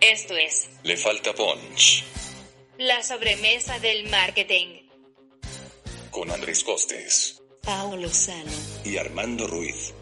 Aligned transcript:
Esto 0.00 0.34
es 0.36 0.68
Le 0.84 0.96
falta 0.96 1.32
punch 1.34 2.04
la 2.78 3.02
sobremesa 3.02 3.78
del 3.80 4.08
marketing. 4.08 4.88
con 6.10 6.30
Andrés 6.30 6.62
Costes 6.62 7.40
Paolo 7.64 8.08
Sano. 8.08 8.52
y 8.84 8.96
Armando 8.96 9.46
Ruiz. 9.48 9.92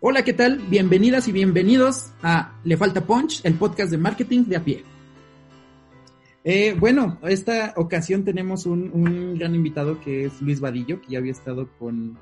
Hola, 0.00 0.22
¿qué 0.22 0.32
tal? 0.32 0.58
Bienvenidas 0.68 1.26
y 1.28 1.32
bienvenidos 1.32 2.12
a 2.22 2.52
Le 2.64 2.76
Falta 2.76 3.04
Punch, 3.04 3.40
el 3.44 3.54
podcast 3.54 3.90
de 3.90 3.98
marketing 3.98 4.44
de 4.44 4.56
a 4.56 4.64
pie. 4.64 4.84
Eh, 6.50 6.74
bueno, 6.78 7.18
esta 7.24 7.74
ocasión 7.76 8.24
tenemos 8.24 8.64
un, 8.64 8.90
un 8.94 9.38
gran 9.38 9.54
invitado 9.54 10.00
que 10.00 10.24
es 10.24 10.40
Luis 10.40 10.60
Vadillo, 10.60 10.98
que 11.02 11.08
ya 11.08 11.18
había 11.18 11.32
estado 11.32 11.68
con, 11.78 12.18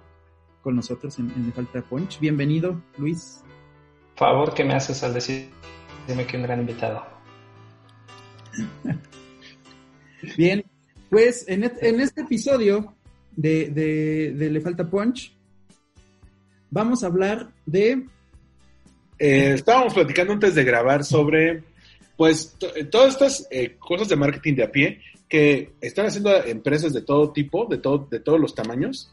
con 0.62 0.74
nosotros 0.74 1.16
en, 1.20 1.30
en 1.30 1.46
Le 1.46 1.52
Falta 1.52 1.80
Punch. 1.82 2.18
Bienvenido, 2.18 2.82
Luis. 2.98 3.44
favor 4.16 4.52
que 4.52 4.64
me 4.64 4.74
haces 4.74 5.00
al 5.04 5.14
decirme 5.14 6.26
que 6.28 6.36
un 6.36 6.42
gran 6.42 6.58
invitado. 6.58 7.04
Bien, 10.36 10.64
pues 11.08 11.44
en, 11.48 11.62
et- 11.62 11.80
en 11.82 12.00
este 12.00 12.22
episodio 12.22 12.96
de, 13.36 13.68
de- 13.70 14.32
de 14.36 14.50
Le 14.50 14.60
Falta 14.60 14.90
Punch 14.90 15.36
vamos 16.68 17.04
a 17.04 17.06
hablar 17.06 17.52
de... 17.64 18.06
Eh, 19.20 19.52
estábamos 19.54 19.94
platicando 19.94 20.32
antes 20.32 20.56
de 20.56 20.64
grabar 20.64 21.04
sobre, 21.04 21.62
pues, 22.16 22.56
eh, 22.74 22.84
todas 22.84 23.14
estas 23.14 23.46
eh, 23.50 23.76
cosas 23.78 24.08
de 24.08 24.16
marketing 24.16 24.54
de 24.54 24.62
a 24.64 24.72
pie 24.72 25.00
que 25.28 25.72
están 25.80 26.06
haciendo 26.06 26.34
empresas 26.44 26.92
de 26.92 27.02
todo 27.02 27.32
tipo, 27.32 27.66
de, 27.66 27.78
todo, 27.78 28.06
de 28.10 28.20
todos 28.20 28.40
los 28.40 28.54
tamaños, 28.54 29.12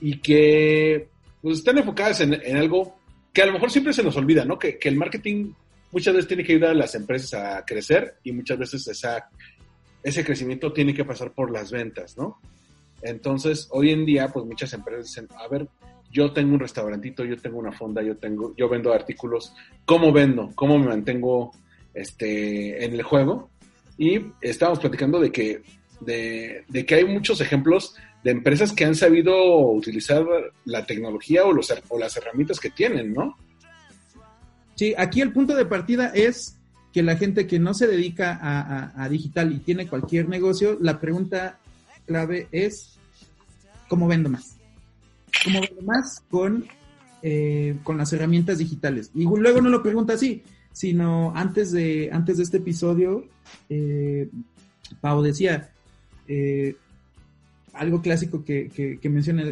y 0.00 0.18
que 0.18 1.08
pues, 1.40 1.58
están 1.58 1.78
enfocadas 1.78 2.20
en, 2.20 2.34
en 2.34 2.56
algo 2.56 2.96
que 3.32 3.42
a 3.42 3.46
lo 3.46 3.52
mejor 3.52 3.70
siempre 3.70 3.92
se 3.92 4.02
nos 4.02 4.16
olvida, 4.16 4.44
¿no? 4.44 4.58
Que, 4.58 4.78
que 4.78 4.88
el 4.88 4.96
marketing 4.96 5.52
muchas 5.90 6.14
veces 6.14 6.28
tiene 6.28 6.44
que 6.44 6.52
ayudar 6.52 6.70
a 6.70 6.74
las 6.74 6.94
empresas 6.94 7.34
a 7.34 7.64
crecer 7.64 8.16
y 8.22 8.32
muchas 8.32 8.58
veces 8.58 8.86
esa, 8.86 9.28
ese 10.02 10.24
crecimiento 10.24 10.72
tiene 10.72 10.94
que 10.94 11.04
pasar 11.04 11.32
por 11.32 11.50
las 11.50 11.72
ventas, 11.72 12.16
¿no? 12.16 12.38
Entonces, 13.02 13.68
hoy 13.70 13.90
en 13.90 14.04
día, 14.04 14.28
pues 14.28 14.46
muchas 14.46 14.72
empresas 14.72 15.06
dicen, 15.06 15.28
a 15.36 15.48
ver, 15.48 15.68
yo 16.10 16.32
tengo 16.32 16.54
un 16.54 16.60
restaurantito, 16.60 17.24
yo 17.24 17.36
tengo 17.36 17.58
una 17.58 17.72
fonda, 17.72 18.02
yo 18.02 18.16
tengo, 18.16 18.54
yo 18.56 18.68
vendo 18.68 18.92
artículos, 18.92 19.52
¿cómo 19.84 20.12
vendo? 20.12 20.50
¿Cómo 20.54 20.78
me 20.78 20.86
mantengo 20.86 21.52
este, 21.94 22.84
en 22.84 22.92
el 22.94 23.02
juego? 23.02 23.50
Y 23.96 24.20
estábamos 24.40 24.80
platicando 24.80 25.20
de 25.20 25.30
que, 25.32 25.62
de, 26.00 26.64
de 26.68 26.84
que 26.86 26.94
hay 26.96 27.04
muchos 27.04 27.40
ejemplos 27.40 27.94
de 28.24 28.30
empresas 28.32 28.72
que 28.72 28.84
han 28.84 28.94
sabido 28.94 29.34
utilizar 29.70 30.24
la 30.64 30.84
tecnología 30.86 31.44
o, 31.44 31.52
los, 31.52 31.72
o 31.88 31.98
las 31.98 32.16
herramientas 32.16 32.58
que 32.58 32.70
tienen, 32.70 33.12
¿no? 33.12 33.36
Sí, 34.74 34.94
aquí 34.96 35.20
el 35.20 35.32
punto 35.32 35.54
de 35.54 35.66
partida 35.66 36.08
es 36.14 36.56
que 36.92 37.02
la 37.02 37.16
gente 37.16 37.46
que 37.46 37.58
no 37.58 37.74
se 37.74 37.86
dedica 37.86 38.38
a, 38.40 38.60
a- 38.60 39.04
a 39.04 39.08
digital 39.08 39.52
y 39.52 39.58
tiene 39.58 39.86
cualquier 39.86 40.28
negocio, 40.28 40.76
la 40.80 41.00
pregunta 41.00 41.58
clave 42.06 42.48
es 42.50 42.98
¿cómo 43.88 44.08
vendo 44.08 44.28
más? 44.30 44.56
¿Cómo 45.44 45.60
vendo 45.60 45.82
más 45.82 46.22
con, 46.30 46.66
eh, 47.22 47.76
con 47.84 47.98
las 47.98 48.12
herramientas 48.12 48.58
digitales? 48.58 49.10
Y 49.14 49.24
luego 49.24 49.60
no 49.60 49.68
lo 49.68 49.82
pregunta 49.82 50.14
así, 50.14 50.42
sino 50.74 51.32
antes 51.36 51.70
de, 51.70 52.10
antes 52.12 52.36
de 52.36 52.42
este 52.42 52.56
episodio, 52.58 53.24
eh, 53.70 54.28
Pau 55.00 55.22
decía, 55.22 55.70
eh, 56.26 56.76
algo 57.72 58.02
clásico 58.02 58.44
que, 58.44 58.68
que, 58.68 58.98
que, 58.98 59.08
menciona, 59.08 59.44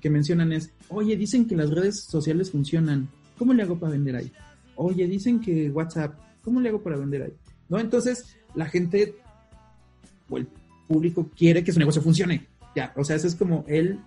que 0.00 0.08
mencionan 0.08 0.52
es, 0.52 0.70
oye, 0.88 1.16
dicen 1.16 1.46
que 1.46 1.56
las 1.56 1.70
redes 1.70 2.00
sociales 2.00 2.52
funcionan, 2.52 3.08
¿cómo 3.36 3.52
le 3.52 3.64
hago 3.64 3.76
para 3.76 3.92
vender 3.92 4.14
ahí? 4.14 4.32
Oye, 4.76 5.08
dicen 5.08 5.40
que 5.40 5.68
WhatsApp, 5.68 6.14
¿cómo 6.42 6.60
le 6.60 6.68
hago 6.68 6.80
para 6.80 6.96
vender 6.96 7.22
ahí? 7.22 7.32
¿No? 7.68 7.80
Entonces, 7.80 8.36
la 8.54 8.66
gente 8.66 9.16
o 10.30 10.38
el 10.38 10.46
público 10.86 11.28
quiere 11.36 11.64
que 11.64 11.72
su 11.72 11.80
negocio 11.80 12.00
funcione. 12.00 12.46
Ya, 12.76 12.92
o 12.94 13.02
sea, 13.02 13.16
ese 13.16 13.26
es 13.26 13.34
como 13.34 13.64
el 13.66 13.98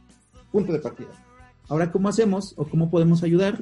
punto 0.53 0.71
de 0.71 0.79
partida. 0.79 1.09
Ahora, 1.67 1.91
¿cómo 1.91 2.07
hacemos 2.07 2.53
o 2.55 2.65
cómo 2.65 2.89
podemos 2.89 3.23
ayudar 3.23 3.61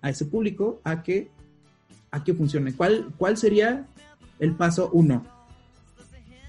a 0.00 0.08
ese 0.08 0.24
público 0.24 0.80
a 0.84 1.02
que, 1.02 1.30
a 2.12 2.22
que 2.22 2.34
funcione? 2.34 2.74
¿Cuál, 2.74 3.06
¿Cuál 3.16 3.36
sería 3.36 3.86
el 4.38 4.54
paso 4.54 4.90
uno? 4.92 5.26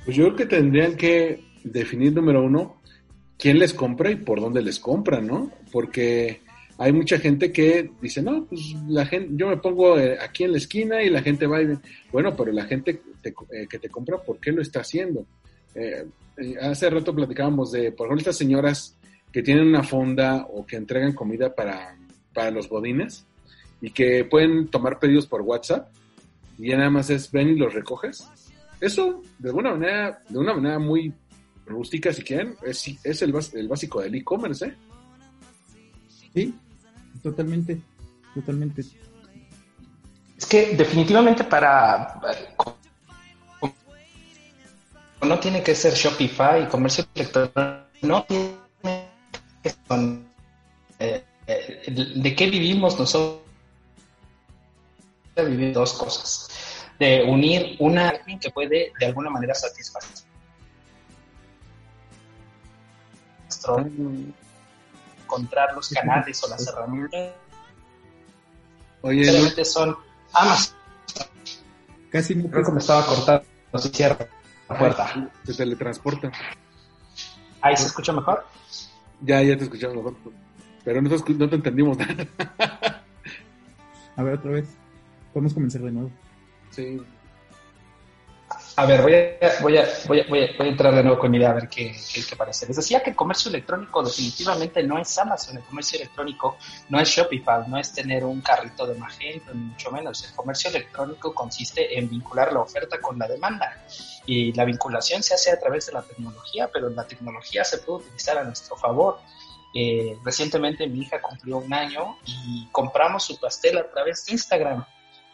Pues 0.06 0.16
yo 0.18 0.26
creo 0.26 0.36
que 0.36 0.46
tendrían 0.46 0.96
que 0.96 1.44
definir, 1.64 2.14
número 2.14 2.44
uno, 2.44 2.82
quién 3.40 3.58
les 3.58 3.74
compra 3.74 4.12
y 4.12 4.18
por 4.18 4.40
dónde 4.42 4.62
les 4.62 4.78
compra, 4.80 5.22
¿no? 5.22 5.50
Porque 5.72 6.42
hay 6.78 6.92
mucha 6.92 7.18
gente 7.18 7.52
que 7.54 7.90
dice, 8.02 8.22
no, 8.22 8.46
pues 8.46 8.62
la 8.90 9.06
gente, 9.06 9.30
yo 9.38 9.48
me 9.48 9.58
pongo 9.58 9.98
eh, 9.98 10.18
aquí 10.22 10.44
en 10.44 10.52
la 10.52 10.58
esquina 10.58 11.02
y 11.02 11.10
la 11.10 11.22
gente 11.22 11.48
va 11.48 11.62
y 11.62 11.66
ve". 11.68 11.78
bueno, 12.12 12.36
pero 12.36 12.52
la 12.52 12.66
gente 12.66 13.02
te- 13.22 13.34
eh, 13.52 13.68
que 13.70 13.80
te 13.80 13.90
compra, 13.90 14.18
¿por 14.18 14.40
qué 14.40 14.52
lo 14.52 14.62
está 14.62 14.82
haciendo? 14.82 15.26
Eh, 15.76 16.06
eh, 16.38 16.56
hace 16.62 16.90
rato 16.90 17.16
platicábamos 17.16 17.72
de, 17.72 17.94
por 17.94 18.08
ejemplo, 18.08 18.20
estas 18.20 18.38
señoras 18.38 18.98
que 19.32 19.42
tienen 19.42 19.68
una 19.68 19.84
fonda 19.84 20.46
o 20.52 20.66
que 20.66 20.76
entregan 20.76 21.14
comida 21.14 21.56
para, 21.56 21.96
para 22.34 22.52
los 22.52 22.68
bodines 22.68 23.26
y 23.84 23.92
que 23.92 24.24
pueden 24.24 24.70
tomar 24.70 24.98
pedidos 24.98 25.28
por 25.28 25.42
WhatsApp 25.42 25.90
y 26.58 26.70
ya 26.70 26.78
nada 26.78 26.90
más 26.90 27.10
es 27.10 27.30
ven 27.30 27.50
y 27.50 27.56
los 27.58 27.74
recoges. 27.74 28.26
Eso, 28.80 29.22
de 29.40 29.50
alguna 29.50 29.72
manera, 29.72 30.24
de 30.30 30.38
una 30.38 30.54
manera 30.54 30.80
muy 30.80 31.14
rústica, 31.66 32.14
si 32.14 32.24
quieren, 32.24 32.56
es, 32.64 32.88
es 33.04 33.22
el, 33.22 33.36
el 33.54 33.68
básico 33.68 34.00
del 34.00 34.16
e-commerce, 34.16 34.68
¿eh? 34.68 34.76
Sí, 36.34 36.56
totalmente, 37.22 37.82
totalmente. 38.34 38.84
Es 40.38 40.46
que 40.46 40.78
definitivamente 40.78 41.44
para... 41.44 42.22
No 45.22 45.40
tiene 45.40 45.62
que 45.62 45.76
ser 45.76 45.94
Shopify 45.94 46.64
y 46.64 46.68
comercio 46.68 47.06
electrónico, 47.16 47.60
no 48.02 48.24
tiene 48.24 48.56
que 49.62 49.70
ser... 49.70 50.20
eh, 51.00 51.24
eh, 51.48 52.14
¿De 52.16 52.34
qué 52.34 52.50
vivimos 52.50 52.98
nosotros? 52.98 53.43
Vivir 55.36 55.74
dos 55.74 55.94
cosas. 55.94 56.50
De 57.00 57.24
unir 57.24 57.76
una 57.80 58.14
que 58.40 58.50
puede 58.52 58.94
de 59.00 59.06
alguna 59.06 59.30
manera 59.30 59.54
satisfacer 59.56 60.26
nuestro- 63.44 63.86
encontrar 65.24 65.74
los 65.74 65.90
canales 65.90 66.44
o 66.44 66.50
las 66.50 66.68
herramientas 66.68 67.32
Oye, 69.02 69.66
son 69.66 69.98
Amazon. 70.32 70.76
Casi 72.10 72.36
no 72.36 72.50
Creo 72.50 72.64
que 72.66 72.72
me 72.72 72.80
estaba 72.80 73.06
cortando. 73.06 73.44
No 73.74 73.80
se 73.80 73.90
cierra 73.90 74.28
la 74.70 74.78
puerta. 74.78 75.32
se 75.44 75.54
teletransporta. 75.56 76.32
Ahí 77.62 77.76
se 77.76 77.88
escucha 77.88 78.14
mejor. 78.14 78.46
Ya, 79.22 79.42
ya 79.42 79.58
te 79.58 79.64
escuchamos 79.66 79.98
mejor. 79.98 80.16
Pero 80.86 81.02
no 81.02 81.10
te, 81.10 81.34
no 81.34 81.50
te 81.50 81.56
entendimos 81.56 81.98
nada. 81.98 82.28
A 84.16 84.24
ver, 84.24 84.36
otra 84.36 84.52
vez. 84.52 84.68
Podemos 85.34 85.54
comenzar 85.54 85.82
de 85.82 85.92
nuevo. 85.92 86.12
sí. 86.72 87.02
A 88.76 88.86
ver, 88.86 89.02
voy 89.04 89.14
a, 89.14 89.62
voy 89.62 89.78
a, 89.78 89.88
voy 90.08 90.20
a, 90.20 90.28
voy 90.28 90.40
a, 90.40 90.64
entrar 90.64 90.96
de 90.96 91.04
nuevo 91.04 91.20
con 91.20 91.30
mi 91.30 91.38
idea 91.38 91.52
a 91.52 91.54
ver 91.54 91.70
qué, 91.70 91.96
qué, 92.12 92.24
qué 92.28 92.36
parece. 92.36 92.66
Les 92.66 92.76
decía 92.76 93.04
que 93.04 93.12
el 93.12 93.16
comercio 93.16 93.50
electrónico 93.50 94.02
definitivamente 94.02 94.82
no 94.82 94.98
es 94.98 95.16
Amazon. 95.18 95.58
El 95.58 95.64
comercio 95.64 96.00
electrónico 96.00 96.58
no 96.90 97.00
es 97.00 97.08
Shopify, 97.08 97.68
no 97.68 97.78
es 97.78 97.94
tener 97.94 98.24
un 98.26 98.42
carrito 98.42 98.88
de 98.88 98.96
Magento, 98.96 99.54
ni 99.54 99.62
mucho 99.62 99.92
menos. 99.92 100.28
El 100.28 100.36
comercio 100.36 100.72
electrónico 100.72 101.34
consiste 101.34 101.98
en 101.98 102.10
vincular 102.10 102.52
la 102.52 102.62
oferta 102.62 103.00
con 103.00 103.20
la 103.20 103.28
demanda. 103.28 103.86
Y 104.26 104.54
la 104.54 104.66
vinculación 104.66 105.22
se 105.22 105.36
hace 105.36 105.52
a 105.52 105.60
través 105.60 105.86
de 105.88 105.94
la 105.94 106.02
tecnología, 106.02 106.70
pero 106.74 106.90
la 106.90 107.06
tecnología 107.06 107.64
se 107.64 107.78
puede 107.80 108.06
utilizar 108.06 108.40
a 108.40 108.44
nuestro 108.44 108.76
favor. 108.76 109.20
Eh, 109.76 110.18
recientemente 110.24 110.88
mi 110.88 111.02
hija 111.02 111.22
cumplió 111.22 111.58
un 111.58 111.74
año 111.74 112.18
y 112.26 112.68
compramos 112.72 113.24
su 113.24 113.40
pastel 113.40 113.78
a 113.78 113.88
través 113.88 114.26
de 114.26 114.34
Instagram. 114.34 114.84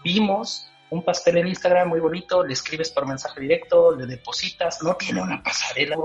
Vimos 0.04 0.70
un 0.90 1.04
pastel 1.04 1.38
en 1.38 1.48
Instagram 1.48 1.90
muy 1.90 2.00
bonito, 2.00 2.44
le 2.44 2.54
escribes 2.54 2.90
por 2.90 3.08
mensaje 3.08 3.42
directo, 3.42 3.96
le 3.96 4.06
depositas, 4.06 4.82
no 4.82 4.96
tiene 4.96 5.22
una 5.22 5.42
pasarela. 5.44 5.98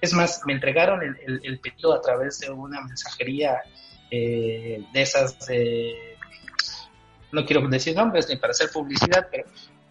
Es 0.00 0.12
más, 0.12 0.42
me 0.44 0.54
entregaron 0.54 1.00
el, 1.02 1.60
pedido 1.60 1.94
a 1.94 2.00
través 2.00 2.40
de 2.40 2.50
una 2.50 2.80
mensajería 2.82 3.58
eh, 4.10 4.84
de 4.92 5.02
esas 5.02 5.46
de, 5.46 6.16
no 7.32 7.44
quiero 7.44 7.66
decir 7.68 7.96
nombres 7.96 8.28
ni 8.28 8.36
para 8.36 8.52
hacer 8.52 8.70
publicidad, 8.70 9.28
pero 9.30 9.44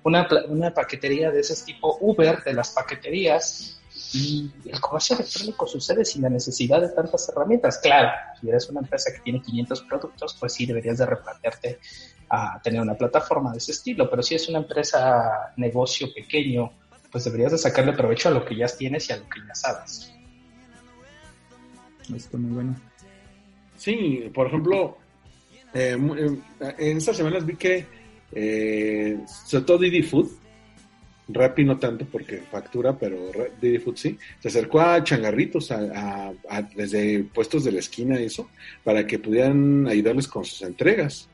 una, 0.03 0.27
una 0.47 0.73
paquetería 0.73 1.31
de 1.31 1.41
ese 1.41 1.63
tipo 1.65 1.97
Uber, 2.01 2.43
de 2.43 2.53
las 2.53 2.71
paqueterías, 2.71 3.81
y 4.13 4.51
el 4.65 4.79
comercio 4.79 5.15
electrónico 5.15 5.67
sucede 5.67 6.05
sin 6.05 6.21
la 6.21 6.29
necesidad 6.29 6.81
de 6.81 6.89
tantas 6.89 7.29
herramientas. 7.29 7.79
Claro, 7.79 8.09
si 8.39 8.49
eres 8.49 8.69
una 8.69 8.81
empresa 8.81 9.11
que 9.13 9.19
tiene 9.21 9.41
500 9.41 9.81
productos, 9.83 10.37
pues 10.39 10.53
sí 10.53 10.65
deberías 10.65 10.97
de 10.97 11.05
replantearte 11.05 11.79
a 12.35 12.59
tener 12.63 12.81
una 12.81 12.95
plataforma 12.95 13.51
de 13.51 13.59
ese 13.59 13.73
estilo, 13.73 14.09
pero 14.09 14.23
si 14.23 14.33
es 14.33 14.49
una 14.49 14.57
empresa, 14.57 15.53
negocio 15.55 16.11
pequeño, 16.11 16.71
pues 17.11 17.25
deberías 17.25 17.51
de 17.51 17.59
sacarle 17.59 17.93
provecho 17.93 18.29
a 18.29 18.31
lo 18.31 18.43
que 18.43 18.55
ya 18.55 18.65
tienes 18.65 19.07
y 19.07 19.13
a 19.13 19.17
lo 19.17 19.29
que 19.29 19.39
ya 19.47 19.53
sabes. 19.53 20.11
Está 22.15 22.37
muy 22.39 22.51
bueno. 22.51 22.75
Sí, 23.77 24.31
por 24.33 24.47
ejemplo, 24.47 24.97
eh, 25.75 25.95
eh, 25.95 26.75
en 26.79 26.97
estas 26.97 27.17
semanas 27.17 27.45
vi 27.45 27.55
que, 27.55 27.85
eh, 28.31 29.19
sobre 29.45 29.65
todo 29.65 29.77
Didi 29.77 30.01
Food, 30.01 30.31
Rappi 31.27 31.63
no 31.63 31.77
tanto 31.77 32.05
porque 32.05 32.37
factura, 32.37 32.97
pero 32.97 33.15
Didi 33.61 33.77
Food 33.77 33.95
sí, 33.95 34.17
se 34.39 34.47
acercó 34.47 34.81
a 34.81 35.03
changarritos, 35.03 35.71
a, 35.71 36.33
desde 36.75 37.25
puestos 37.25 37.63
de 37.63 37.73
la 37.73 37.79
esquina 37.79 38.19
y 38.19 38.25
eso, 38.25 38.49
para 38.83 39.05
que 39.05 39.19
pudieran 39.19 39.87
ayudarles 39.87 40.27
con 40.27 40.43
sus 40.43 40.63
entregas. 40.63 41.29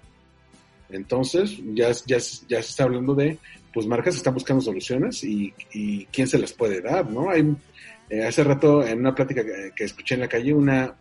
Entonces, 0.90 1.58
ya, 1.74 1.92
ya, 1.92 2.18
ya 2.18 2.20
se 2.20 2.58
está 2.58 2.84
hablando 2.84 3.14
de, 3.14 3.38
pues 3.74 3.86
marcas 3.86 4.16
están 4.16 4.34
buscando 4.34 4.62
soluciones 4.62 5.24
y, 5.24 5.54
y 5.74 6.06
quién 6.06 6.28
se 6.28 6.40
las 6.40 6.54
puede 6.54 6.82
dar, 6.82 7.10
¿no? 7.10 7.30
Hay, 7.30 7.56
eh, 8.10 8.24
hace 8.26 8.44
rato 8.44 8.86
en 8.86 9.00
una 9.00 9.14
plática 9.14 9.44
que, 9.76 9.84
escuché 9.84 10.16
en 10.16 10.22
la 10.22 10.28
calle, 10.28 10.54
una 10.54 10.96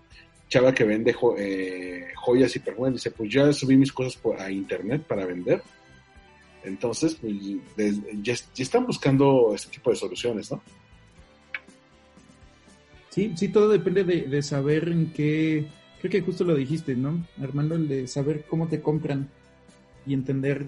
chava 0.49 0.75
que 0.75 0.85
vende 0.85 1.15
eh, 1.39 2.09
joyas 2.17 2.55
y 2.57 2.59
perfumes, 2.59 2.95
dice, 2.95 3.11
pues 3.11 3.33
ya 3.33 3.53
subí 3.53 3.77
mis 3.77 3.93
cosas 3.93 4.21
a 4.39 4.51
internet 4.51 5.03
para 5.03 5.25
vender. 5.25 5.63
Entonces, 6.65 7.15
pues, 7.15 7.35
ya, 8.23 8.35
están 8.57 8.87
buscando 8.87 9.53
este 9.55 9.71
tipo 9.71 9.91
de 9.91 9.97
soluciones, 9.97 10.51
¿no? 10.51 10.63
Sí, 13.09 13.33
sí, 13.37 13.49
todo 13.49 13.71
depende 13.71 14.05
de, 14.05 14.23
de 14.23 14.43
saber 14.43 14.89
en 14.89 15.13
qué, 15.13 15.67
creo 16.01 16.11
que 16.11 16.21
justo 16.21 16.45
lo 16.45 16.55
dijiste, 16.55 16.95
¿no? 16.95 17.27
Armando, 17.43 17.79
de 17.79 18.07
saber 18.07 18.45
cómo 18.47 18.69
te 18.69 18.83
compran 18.83 19.31
y 20.09 20.15
entender 20.15 20.67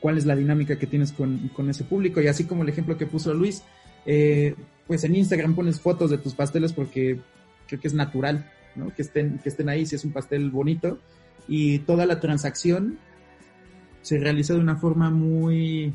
cuál 0.00 0.18
es 0.18 0.26
la 0.26 0.36
dinámica 0.36 0.78
que 0.78 0.86
tienes 0.86 1.12
con, 1.12 1.50
ese 1.70 1.84
público. 1.84 2.20
Y 2.20 2.26
así 2.26 2.44
como 2.44 2.62
el 2.62 2.68
ejemplo 2.68 2.98
que 2.98 3.06
puso 3.06 3.32
Luis, 3.32 3.62
eh, 4.04 4.54
pues 4.86 5.02
en 5.04 5.16
Instagram 5.16 5.54
pones 5.54 5.80
fotos 5.80 6.10
de 6.10 6.18
tus 6.18 6.34
pasteles 6.34 6.74
porque 6.74 7.18
creo 7.66 7.80
que 7.80 7.88
es 7.88 7.94
natural, 7.94 8.50
¿no? 8.76 8.94
Que 8.94 9.00
estén, 9.00 9.38
que 9.38 9.48
estén 9.48 9.70
ahí 9.70 9.86
si 9.86 9.96
es 9.96 10.04
un 10.04 10.12
pastel 10.12 10.50
bonito. 10.50 10.98
Y 11.48 11.78
toda 11.80 12.04
la 12.04 12.20
transacción 12.20 12.98
se 14.02 14.18
realiza 14.18 14.52
de 14.52 14.60
una 14.60 14.76
forma 14.76 15.08
muy, 15.08 15.94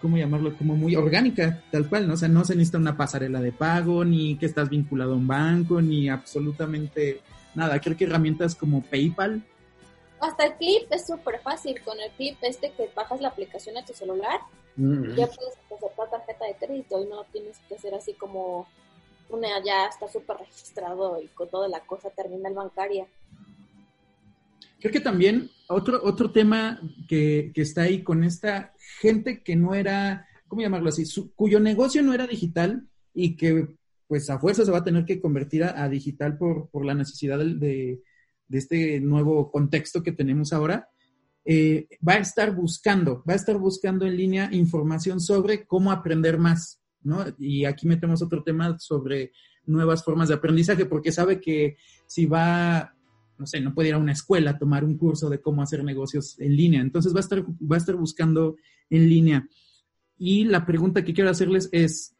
¿cómo 0.00 0.16
llamarlo? 0.16 0.56
Como 0.56 0.74
muy 0.74 0.96
orgánica, 0.96 1.62
tal 1.70 1.86
cual, 1.86 2.08
¿no? 2.08 2.14
O 2.14 2.16
sea, 2.16 2.28
no 2.28 2.46
se 2.46 2.54
necesita 2.54 2.78
una 2.78 2.96
pasarela 2.96 3.42
de 3.42 3.52
pago, 3.52 4.06
ni 4.06 4.36
que 4.36 4.46
estás 4.46 4.70
vinculado 4.70 5.12
a 5.12 5.16
un 5.16 5.26
banco, 5.26 5.82
ni 5.82 6.08
absolutamente 6.08 7.20
nada. 7.54 7.78
Creo 7.78 7.94
que 7.94 8.04
herramientas 8.04 8.54
como 8.54 8.82
PayPal 8.82 9.42
hasta 10.20 10.46
el 10.46 10.54
clip 10.54 10.90
es 10.90 11.06
súper 11.06 11.40
fácil. 11.40 11.82
Con 11.82 12.00
el 12.00 12.10
clip 12.12 12.36
este 12.42 12.72
que 12.72 12.90
bajas 12.94 13.20
la 13.20 13.28
aplicación 13.28 13.76
a 13.76 13.84
tu 13.84 13.92
celular, 13.92 14.40
ya 14.76 15.26
puedes 15.26 15.54
aceptar 15.74 16.10
tarjeta 16.10 16.46
de 16.46 16.56
crédito 16.56 17.00
y 17.00 17.06
no 17.06 17.24
tienes 17.32 17.58
que 17.68 17.76
hacer 17.76 17.94
así 17.94 18.14
como 18.14 18.66
una 19.28 19.48
ya 19.64 19.86
está 19.86 20.08
súper 20.08 20.38
registrado 20.38 21.20
y 21.20 21.28
con 21.28 21.48
toda 21.48 21.68
la 21.68 21.80
cosa 21.80 22.10
terminal 22.10 22.54
bancaria. 22.54 23.06
Creo 24.80 24.92
que 24.92 25.00
también 25.00 25.50
otro, 25.68 26.00
otro 26.02 26.30
tema 26.30 26.80
que, 27.08 27.52
que 27.54 27.62
está 27.62 27.82
ahí 27.82 28.02
con 28.02 28.22
esta 28.22 28.74
gente 29.00 29.42
que 29.42 29.56
no 29.56 29.74
era, 29.74 30.26
¿cómo 30.46 30.62
llamarlo 30.62 30.90
así? 30.90 31.04
cuyo 31.34 31.58
negocio 31.58 32.02
no 32.02 32.12
era 32.12 32.26
digital 32.26 32.86
y 33.14 33.36
que 33.36 33.68
pues 34.06 34.28
a 34.28 34.38
fuerza 34.38 34.64
se 34.64 34.70
va 34.70 34.78
a 34.78 34.84
tener 34.84 35.06
que 35.06 35.20
convertir 35.20 35.64
a, 35.64 35.88
digital 35.88 36.36
por, 36.36 36.68
por 36.68 36.84
la 36.84 36.94
necesidad 36.94 37.38
de 37.38 37.54
de 37.54 38.02
este 38.50 39.00
nuevo 39.00 39.50
contexto 39.50 40.02
que 40.02 40.12
tenemos 40.12 40.52
ahora, 40.52 40.88
eh, 41.44 41.88
va 42.06 42.14
a 42.14 42.18
estar 42.18 42.54
buscando, 42.54 43.22
va 43.28 43.34
a 43.34 43.36
estar 43.36 43.58
buscando 43.58 44.06
en 44.06 44.16
línea 44.16 44.48
información 44.52 45.20
sobre 45.20 45.66
cómo 45.66 45.92
aprender 45.92 46.38
más, 46.38 46.80
¿no? 47.02 47.24
Y 47.38 47.66
aquí 47.66 47.86
metemos 47.86 48.22
otro 48.22 48.42
tema 48.42 48.78
sobre 48.78 49.32
nuevas 49.66 50.02
formas 50.02 50.28
de 50.28 50.34
aprendizaje, 50.34 50.86
porque 50.86 51.12
sabe 51.12 51.40
que 51.40 51.76
si 52.06 52.24
va, 52.26 52.94
no 53.38 53.46
sé, 53.46 53.60
no 53.60 53.74
puede 53.74 53.88
ir 53.88 53.94
a 53.94 53.98
una 53.98 54.12
escuela 54.12 54.52
a 54.52 54.58
tomar 54.58 54.84
un 54.84 54.96
curso 54.96 55.28
de 55.28 55.40
cómo 55.40 55.62
hacer 55.62 55.84
negocios 55.84 56.38
en 56.38 56.56
línea, 56.56 56.80
entonces 56.80 57.14
va 57.14 57.18
a 57.18 57.20
estar, 57.20 57.44
va 57.44 57.76
a 57.76 57.78
estar 57.78 57.96
buscando 57.96 58.56
en 58.88 59.08
línea. 59.08 59.46
Y 60.16 60.44
la 60.44 60.64
pregunta 60.64 61.04
que 61.04 61.12
quiero 61.12 61.30
hacerles 61.30 61.68
es, 61.72 62.16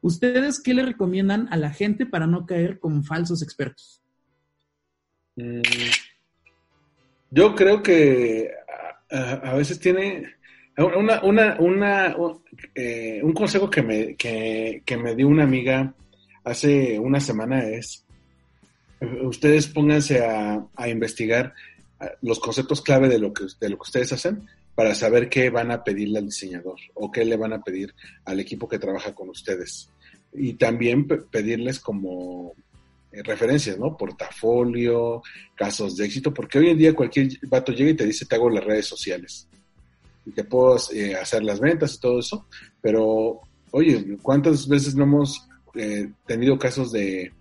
¿ustedes 0.00 0.60
qué 0.60 0.74
le 0.74 0.84
recomiendan 0.84 1.48
a 1.52 1.56
la 1.56 1.70
gente 1.70 2.06
para 2.06 2.26
no 2.26 2.46
caer 2.46 2.80
con 2.80 3.04
falsos 3.04 3.42
expertos? 3.42 4.02
Yo 7.30 7.54
creo 7.54 7.82
que 7.82 8.50
a, 9.10 9.54
veces 9.54 9.78
tiene 9.78 10.34
una, 10.78 12.16
eh, 12.74 13.20
un 13.22 13.32
consejo 13.32 13.68
que 13.70 13.82
me, 13.82 14.16
que, 14.16 14.82
me 14.96 15.14
dio 15.14 15.28
una 15.28 15.44
amiga 15.44 15.94
hace 16.44 16.98
una 16.98 17.20
semana 17.20 17.68
es 17.68 18.04
ustedes 19.22 19.66
pónganse 19.66 20.24
a, 20.24 20.64
a, 20.74 20.88
investigar 20.88 21.52
los 22.22 22.38
conceptos 22.38 22.80
clave 22.80 23.08
de 23.08 23.18
lo 23.18 23.32
que 23.32 23.44
de 23.60 23.68
lo 23.68 23.76
que 23.76 23.82
ustedes 23.82 24.12
hacen 24.12 24.48
para 24.76 24.94
saber 24.94 25.28
qué 25.28 25.50
van 25.50 25.70
a 25.70 25.82
pedirle 25.82 26.18
al 26.18 26.26
diseñador 26.26 26.78
o 26.94 27.10
qué 27.10 27.24
le 27.24 27.36
van 27.36 27.54
a 27.54 27.62
pedir 27.62 27.94
al 28.24 28.38
equipo 28.40 28.68
que 28.68 28.78
trabaja 28.78 29.14
con 29.14 29.30
ustedes. 29.30 29.90
Y 30.34 30.54
también 30.54 31.08
pedirles 31.08 31.80
como 31.80 32.52
referencias, 33.24 33.78
¿no? 33.78 33.96
Portafolio, 33.96 35.22
casos 35.54 35.96
de 35.96 36.06
éxito, 36.06 36.32
porque 36.32 36.58
hoy 36.58 36.70
en 36.70 36.78
día 36.78 36.94
cualquier 36.94 37.28
vato 37.48 37.72
llega 37.72 37.90
y 37.90 37.94
te 37.94 38.06
dice, 38.06 38.26
te 38.26 38.34
hago 38.34 38.50
las 38.50 38.64
redes 38.64 38.86
sociales. 38.86 39.48
Y 40.24 40.32
te 40.32 40.44
puedo 40.44 40.76
eh, 40.92 41.14
hacer 41.14 41.44
las 41.44 41.60
ventas 41.60 41.94
y 41.94 42.00
todo 42.00 42.18
eso, 42.18 42.46
pero, 42.80 43.40
oye, 43.70 44.16
¿cuántas 44.22 44.66
veces 44.66 44.94
no 44.94 45.04
hemos 45.04 45.48
eh, 45.74 46.10
tenido 46.26 46.58
casos 46.58 46.90
de, 46.92 47.32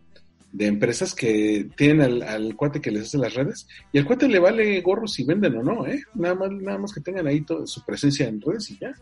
de 0.55 0.67
empresas 0.67 1.13
que 1.13 1.67
tienen 1.75 2.01
al, 2.01 2.21
al, 2.21 2.55
cuate 2.55 2.79
que 2.79 2.91
les 2.91 3.03
hace 3.03 3.17
las 3.17 3.33
redes 3.33 3.67
y 3.91 3.97
al 3.97 4.05
cuate 4.05 4.29
le 4.29 4.39
vale 4.39 4.79
gorro 4.81 5.05
si 5.05 5.25
venden 5.25 5.57
o 5.57 5.63
no, 5.63 5.85
¿eh? 5.85 6.01
Nada 6.13 6.35
más, 6.35 6.51
nada 6.51 6.77
más 6.77 6.93
que 6.93 7.01
tengan 7.01 7.27
ahí 7.27 7.41
toda 7.41 7.67
su 7.67 7.83
presencia 7.83 8.27
en 8.27 8.39
redes 8.39 8.71
y 8.71 8.77
ya. 8.79 8.93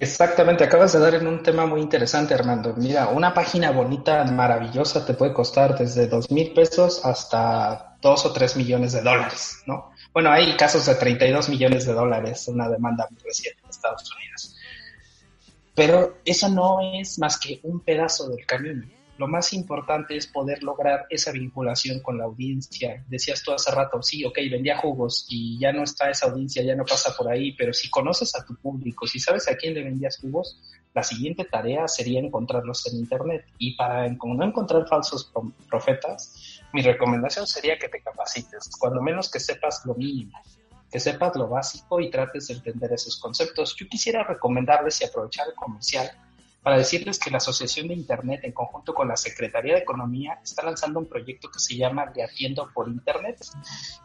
Exactamente, 0.00 0.62
acabas 0.62 0.92
de 0.92 1.00
dar 1.00 1.14
en 1.14 1.26
un 1.26 1.42
tema 1.42 1.66
muy 1.66 1.80
interesante, 1.80 2.32
Armando. 2.32 2.72
Mira, 2.76 3.08
una 3.08 3.34
página 3.34 3.72
bonita, 3.72 4.22
maravillosa, 4.24 5.04
te 5.04 5.14
puede 5.14 5.32
costar 5.32 5.76
desde 5.76 6.06
dos 6.06 6.30
mil 6.30 6.52
pesos 6.52 7.04
hasta 7.04 7.96
dos 8.00 8.24
o 8.24 8.32
tres 8.32 8.54
millones 8.56 8.92
de 8.92 9.02
dólares, 9.02 9.62
¿no? 9.66 9.90
Bueno, 10.12 10.30
hay 10.30 10.56
casos 10.56 10.86
de 10.86 10.94
32 10.94 11.48
millones 11.48 11.84
de 11.84 11.94
dólares, 11.94 12.46
una 12.46 12.68
demanda 12.68 13.08
muy 13.10 13.20
reciente 13.22 13.60
en 13.64 13.70
Estados 13.70 14.08
Unidos. 14.14 14.56
Pero 15.74 16.18
eso 16.24 16.48
no 16.48 16.78
es 16.94 17.18
más 17.18 17.38
que 17.38 17.58
un 17.64 17.80
pedazo 17.80 18.28
del 18.28 18.46
camino. 18.46 18.86
Lo 19.18 19.26
más 19.26 19.52
importante 19.52 20.16
es 20.16 20.28
poder 20.28 20.62
lograr 20.62 21.06
esa 21.10 21.32
vinculación 21.32 22.00
con 22.00 22.18
la 22.18 22.24
audiencia. 22.24 23.04
Decías 23.08 23.42
tú 23.42 23.52
hace 23.52 23.72
rato, 23.72 24.00
sí, 24.00 24.24
ok, 24.24 24.38
vendía 24.48 24.78
jugos 24.78 25.26
y 25.28 25.58
ya 25.58 25.72
no 25.72 25.82
está 25.82 26.08
esa 26.08 26.26
audiencia, 26.26 26.62
ya 26.62 26.76
no 26.76 26.84
pasa 26.84 27.12
por 27.16 27.28
ahí, 27.28 27.52
pero 27.56 27.72
si 27.72 27.90
conoces 27.90 28.36
a 28.36 28.44
tu 28.44 28.54
público, 28.54 29.08
si 29.08 29.18
sabes 29.18 29.48
a 29.48 29.56
quién 29.56 29.74
le 29.74 29.82
vendías 29.82 30.18
jugos, 30.18 30.60
la 30.94 31.02
siguiente 31.02 31.44
tarea 31.44 31.88
sería 31.88 32.20
encontrarlos 32.20 32.86
en 32.86 33.00
Internet. 33.00 33.44
Y 33.58 33.74
para 33.76 34.08
no 34.08 34.44
encontrar 34.44 34.86
falsos 34.86 35.32
profetas, 35.68 36.62
mi 36.72 36.82
recomendación 36.82 37.46
sería 37.46 37.76
que 37.76 37.88
te 37.88 38.00
capacites, 38.00 38.70
cuando 38.78 39.02
menos 39.02 39.28
que 39.28 39.40
sepas 39.40 39.84
lo 39.84 39.94
mínimo 39.96 40.38
que 40.90 41.00
sepas 41.00 41.36
lo 41.36 41.48
básico 41.48 42.00
y 42.00 42.10
trates 42.10 42.48
de 42.48 42.54
entender 42.54 42.92
esos 42.94 43.18
conceptos. 43.18 43.76
Yo 43.76 43.86
quisiera 43.88 44.24
recomendarles 44.24 45.02
y 45.02 45.04
aprovechar 45.04 45.48
el 45.48 45.54
comercial 45.54 46.10
para 46.62 46.76
decirles 46.76 47.18
que 47.18 47.30
la 47.30 47.38
Asociación 47.38 47.88
de 47.88 47.94
Internet, 47.94 48.40
en 48.42 48.52
conjunto 48.52 48.92
con 48.92 49.08
la 49.08 49.16
Secretaría 49.16 49.74
de 49.74 49.80
Economía, 49.80 50.40
está 50.42 50.64
lanzando 50.64 50.98
un 50.98 51.06
proyecto 51.06 51.50
que 51.50 51.60
se 51.60 51.76
llama 51.76 52.06
De 52.06 52.22
Atiendo 52.22 52.70
por 52.74 52.88
Internet, 52.88 53.38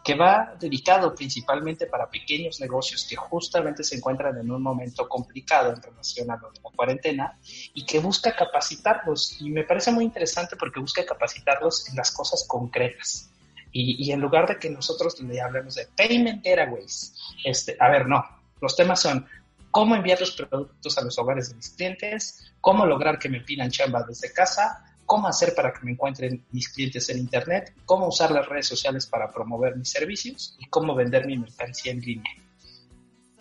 que 0.04 0.16
va 0.16 0.56
dedicado 0.60 1.14
principalmente 1.16 1.88
para 1.88 2.10
pequeños 2.10 2.60
negocios 2.62 3.08
que 3.10 3.16
justamente 3.16 3.84
se 3.84 3.96
encuentran 3.96 4.38
en 4.38 4.52
un 4.52 4.62
momento 4.62 5.10
complicado 5.10 5.74
en 5.74 5.82
relación 5.82 6.30
a 6.32 6.36
la 6.36 6.72
cuarentena 6.76 7.38
y 7.74 7.86
que 7.86 8.00
busca 8.00 8.36
capacitarlos. 8.36 9.42
Y 9.42 9.50
me 9.50 9.64
parece 9.64 9.92
muy 9.92 10.06
interesante 10.06 10.56
porque 10.56 10.80
busca 10.80 11.06
capacitarlos 11.06 11.90
en 11.90 11.96
las 11.96 12.12
cosas 12.12 12.46
concretas. 12.48 13.30
Y, 13.76 14.12
en 14.12 14.22
lugar 14.22 14.48
de 14.48 14.60
que 14.60 14.70
nosotros 14.70 15.20
le 15.20 15.42
hablemos 15.42 15.74
de 15.74 15.88
Payment 15.98 16.44
Getaways, 16.44 17.16
este, 17.44 17.76
a 17.80 17.90
ver, 17.90 18.08
no, 18.08 18.24
Los 18.62 18.76
temas 18.76 19.02
son 19.02 19.28
cómo 19.74 19.96
enviar 19.96 20.20
los 20.20 20.34
productos 20.34 21.00
a 21.00 21.04
los 21.04 21.18
hogares 21.18 21.50
de 21.50 21.56
mis 21.56 21.72
clientes, 21.72 22.54
cómo 22.62 22.86
lograr 22.86 23.18
que 23.18 23.28
me 23.28 23.42
pidan 23.42 23.72
chamba 23.72 24.06
desde 24.08 24.32
casa, 24.32 24.86
cómo 25.08 25.28
hacer 25.28 25.56
para 25.56 25.74
que 25.74 25.80
me 25.84 25.94
encuentren 25.94 26.46
mis 26.52 26.70
clientes 26.70 27.10
en 27.10 27.18
Internet, 27.18 27.74
cómo 27.84 28.08
usar 28.08 28.30
las 28.30 28.48
redes 28.48 28.68
sociales 28.68 29.08
para 29.08 29.32
promover 29.32 29.76
mis 29.76 29.90
servicios 29.90 30.56
y 30.60 30.68
cómo 30.68 30.94
vender 30.94 31.26
mi 31.26 31.40
mercancía 31.40 31.92
en 31.92 32.02
línea. 32.02 32.32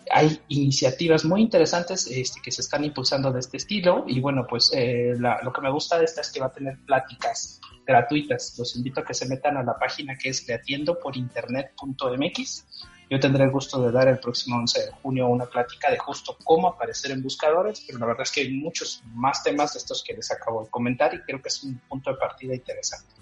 Hay 0.09 0.41
iniciativas 0.47 1.23
muy 1.23 1.39
interesantes 1.39 2.07
este, 2.07 2.41
que 2.41 2.51
se 2.51 2.61
están 2.61 2.83
impulsando 2.83 3.31
de 3.31 3.39
este 3.39 3.57
estilo 3.57 4.03
y 4.07 4.19
bueno, 4.19 4.47
pues 4.49 4.71
eh, 4.73 5.13
lo 5.15 5.53
que 5.53 5.61
me 5.61 5.69
gusta 5.69 5.99
de 5.99 6.05
esta 6.05 6.21
es 6.21 6.31
que 6.31 6.39
va 6.39 6.47
a 6.47 6.51
tener 6.51 6.79
pláticas 6.83 7.61
gratuitas. 7.85 8.55
Los 8.57 8.75
invito 8.75 9.01
a 9.01 9.05
que 9.05 9.13
se 9.13 9.27
metan 9.27 9.57
a 9.57 9.63
la 9.63 9.77
página 9.77 10.17
que 10.17 10.29
es 10.29 10.41
creatiendoporinternet.mx 10.41 12.65
yo 13.09 13.19
tendré 13.19 13.43
el 13.43 13.51
gusto 13.51 13.81
de 13.81 13.91
dar 13.91 14.07
el 14.07 14.19
próximo 14.19 14.57
11 14.57 14.79
de 14.79 14.91
junio 15.01 15.27
una 15.27 15.45
plática 15.45 15.91
de 15.91 15.97
justo 15.97 16.37
cómo 16.43 16.69
aparecer 16.69 17.11
en 17.11 17.21
buscadores, 17.21 17.83
pero 17.85 17.99
la 17.99 18.07
verdad 18.07 18.23
es 18.23 18.31
que 18.31 18.41
hay 18.41 18.53
muchos 18.53 19.03
más 19.13 19.43
temas 19.43 19.73
de 19.73 19.79
estos 19.79 20.03
que 20.03 20.13
les 20.13 20.31
acabo 20.31 20.63
de 20.63 20.69
comentar 20.69 21.13
y 21.13 21.19
creo 21.19 21.41
que 21.41 21.49
es 21.49 21.63
un 21.63 21.79
punto 21.87 22.11
de 22.11 22.17
partida 22.17 22.55
interesante. 22.55 23.13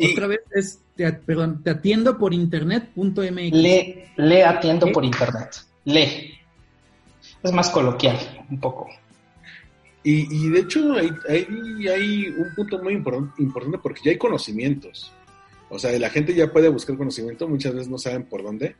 Otra 0.00 0.28
vez 0.28 0.40
es, 0.52 0.80
te, 0.94 1.12
perdón, 1.12 1.62
te 1.62 1.70
atiendo 1.70 2.18
por 2.18 2.32
internet.mx. 2.32 3.52
Le, 3.52 4.12
le 4.16 4.44
atiendo 4.44 4.92
por 4.92 5.04
internet. 5.04 5.56
Le. 5.84 6.38
Es 7.42 7.52
más 7.52 7.70
coloquial, 7.70 8.16
un 8.48 8.60
poco. 8.60 8.88
Y, 10.04 10.48
de 10.48 10.60
hecho 10.60 10.94
hay, 10.94 11.10
hay, 11.28 12.28
un 12.28 12.54
punto 12.54 12.82
muy 12.82 12.94
importante 12.94 13.78
porque 13.82 14.00
ya 14.04 14.10
hay 14.12 14.16
conocimientos. 14.16 15.12
O 15.68 15.78
sea, 15.78 15.96
la 15.98 16.08
gente 16.08 16.34
ya 16.34 16.50
puede 16.50 16.70
buscar 16.70 16.96
conocimiento, 16.96 17.46
muchas 17.46 17.74
veces 17.74 17.88
no 17.88 17.98
saben 17.98 18.22
por 18.24 18.42
dónde 18.42 18.76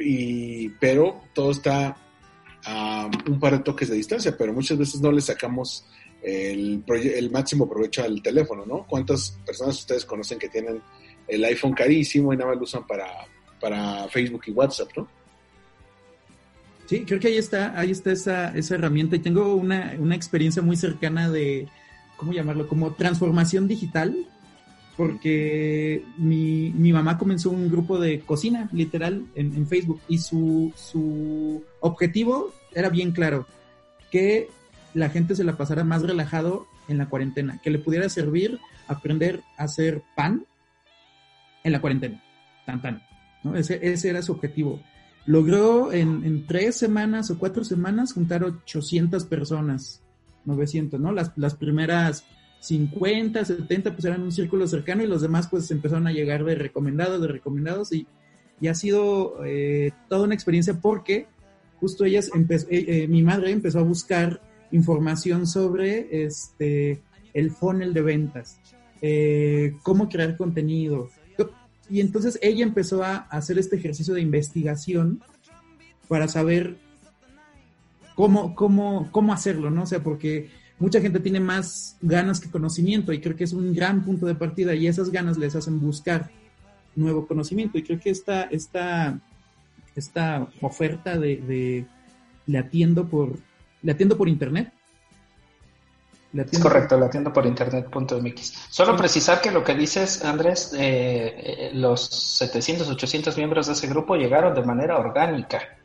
y, 0.00 0.68
pero 0.80 1.22
todo 1.34 1.50
está 1.50 1.96
a 2.64 3.10
un 3.26 3.38
par 3.38 3.52
de 3.52 3.58
toques 3.60 3.88
de 3.88 3.96
distancia, 3.96 4.36
pero 4.36 4.52
muchas 4.52 4.76
veces 4.78 5.00
no 5.00 5.12
le 5.12 5.20
sacamos 5.20 5.86
el, 6.22 7.30
máximo 7.30 7.68
provecho 7.68 8.02
al 8.02 8.22
teléfono, 8.22 8.64
¿no? 8.66 8.86
¿Cuántas 8.86 9.38
personas 9.46 9.78
ustedes 9.78 10.04
conocen 10.04 10.38
que 10.38 10.48
tienen 10.48 10.80
el 11.26 11.44
iPhone 11.44 11.72
carísimo 11.72 12.32
y 12.32 12.36
nada 12.36 12.50
más 12.50 12.58
lo 12.58 12.64
usan 12.64 12.86
para, 12.86 13.06
para 13.60 14.08
Facebook 14.08 14.42
y 14.46 14.50
WhatsApp, 14.50 14.90
¿no? 14.96 15.08
Sí, 16.86 17.04
creo 17.06 17.20
que 17.20 17.28
ahí 17.28 17.36
está, 17.36 17.78
ahí 17.78 17.92
está 17.92 18.10
esa, 18.10 18.48
esa 18.56 18.74
herramienta 18.74 19.14
y 19.14 19.20
tengo 19.20 19.54
una, 19.54 19.94
una 19.98 20.16
experiencia 20.16 20.60
muy 20.60 20.76
cercana 20.76 21.30
de, 21.30 21.68
¿cómo 22.16 22.32
llamarlo? 22.32 22.66
Como 22.68 22.94
transformación 22.94 23.68
digital 23.68 24.26
porque 25.00 26.04
mi, 26.18 26.74
mi, 26.76 26.92
mamá 26.92 27.16
comenzó 27.16 27.48
un 27.48 27.70
grupo 27.70 27.98
de 27.98 28.20
cocina, 28.20 28.68
literal, 28.70 29.24
en, 29.34 29.66
Facebook, 29.66 29.98
y 30.08 30.18
su, 30.18 30.74
su, 30.76 31.64
objetivo 31.80 32.52
era 32.74 32.90
bien 32.90 33.12
claro, 33.12 33.46
que 34.10 34.50
la 34.92 35.08
gente 35.08 35.34
se 35.34 35.42
la 35.42 35.56
pasara 35.56 35.84
más 35.84 36.02
relajado 36.02 36.66
en 36.86 36.98
la 36.98 37.08
cuarentena, 37.08 37.58
que 37.62 37.70
le 37.70 37.78
pudiera 37.78 38.10
servir 38.10 38.58
aprender 38.88 39.40
a 39.56 39.64
hacer 39.64 40.02
pan 40.14 40.44
en 41.64 41.72
la 41.72 41.80
cuarentena, 41.80 42.22
tan 42.66 42.82
tan, 42.82 43.02
¿no? 43.42 43.56
Ese, 43.56 43.80
ese 43.80 44.10
era 44.10 44.20
su 44.20 44.32
objetivo. 44.32 44.82
Logró 45.24 45.94
en, 45.94 46.26
en, 46.26 46.46
tres 46.46 46.76
semanas 46.76 47.30
o 47.30 47.38
cuatro 47.38 47.64
semanas 47.64 48.12
juntar 48.12 48.44
800 48.44 49.24
personas, 49.24 50.02
900, 50.44 51.00
¿no? 51.00 51.10
Las, 51.10 51.32
las 51.36 51.54
primeras 51.54 52.26
50, 52.60 53.44
70, 53.44 53.92
pues 53.92 54.04
eran 54.04 54.22
un 54.22 54.32
círculo 54.32 54.66
cercano 54.68 55.02
y 55.02 55.06
los 55.06 55.22
demás 55.22 55.48
pues 55.48 55.70
empezaron 55.70 56.06
a 56.06 56.12
llegar 56.12 56.44
de 56.44 56.54
recomendados, 56.54 57.20
de 57.20 57.28
recomendados 57.28 57.92
y, 57.92 58.06
y 58.60 58.68
ha 58.68 58.74
sido 58.74 59.44
eh, 59.44 59.92
toda 60.08 60.24
una 60.24 60.34
experiencia 60.34 60.74
porque 60.74 61.26
justo 61.80 62.04
ellas, 62.04 62.30
eh, 62.34 62.66
eh, 62.70 63.08
mi 63.08 63.22
madre 63.22 63.50
empezó 63.50 63.78
a 63.78 63.82
buscar 63.82 64.42
información 64.70 65.46
sobre 65.46 66.24
este, 66.24 67.00
el 67.32 67.50
funnel 67.50 67.94
de 67.94 68.02
ventas, 68.02 68.60
cómo 69.82 70.08
crear 70.08 70.36
contenido. 70.36 71.08
Y 71.88 72.00
entonces 72.00 72.38
ella 72.40 72.62
empezó 72.62 73.02
a 73.02 73.16
hacer 73.16 73.58
este 73.58 73.74
ejercicio 73.74 74.14
de 74.14 74.20
investigación 74.20 75.20
para 76.06 76.28
saber 76.28 76.76
cómo, 78.14 78.54
cómo, 78.54 79.08
cómo 79.10 79.32
hacerlo, 79.32 79.70
¿no? 79.70 79.82
O 79.82 79.86
sea, 79.86 80.00
porque 80.00 80.50
mucha 80.80 81.00
gente 81.00 81.20
tiene 81.20 81.38
más 81.38 81.96
ganas 82.00 82.40
que 82.40 82.50
conocimiento 82.50 83.12
y 83.12 83.20
creo 83.20 83.36
que 83.36 83.44
es 83.44 83.52
un 83.52 83.72
gran 83.72 84.02
punto 84.02 84.26
de 84.26 84.34
partida 84.34 84.74
y 84.74 84.88
esas 84.88 85.10
ganas 85.10 85.36
les 85.38 85.54
hacen 85.54 85.78
buscar 85.78 86.30
nuevo 86.96 87.26
conocimiento. 87.26 87.78
Y 87.78 87.84
creo 87.84 88.00
que 88.00 88.10
esta, 88.10 88.44
esta, 88.44 89.20
esta 89.94 90.48
oferta 90.62 91.16
de, 91.18 91.86
le 92.46 92.58
atiendo 92.58 93.06
por 93.06 93.38
le 93.82 93.92
atiendo 93.92 94.16
por 94.16 94.28
internet. 94.28 94.72
Es 96.34 96.58
correcto, 96.60 96.98
le 96.98 97.06
atiendo 97.06 97.32
por 97.32 97.44
internet.mx. 97.44 98.66
Solo 98.70 98.96
precisar 98.96 99.40
que 99.40 99.50
lo 99.50 99.64
que 99.64 99.74
dices, 99.74 100.24
Andrés, 100.24 100.72
eh, 100.78 101.34
eh, 101.36 101.70
los 101.74 102.06
700, 102.06 102.88
800 102.88 103.36
miembros 103.36 103.66
de 103.66 103.72
ese 103.72 103.88
grupo 103.88 104.14
llegaron 104.16 104.54
de 104.54 104.62
manera 104.62 104.98
orgánica 104.98 105.79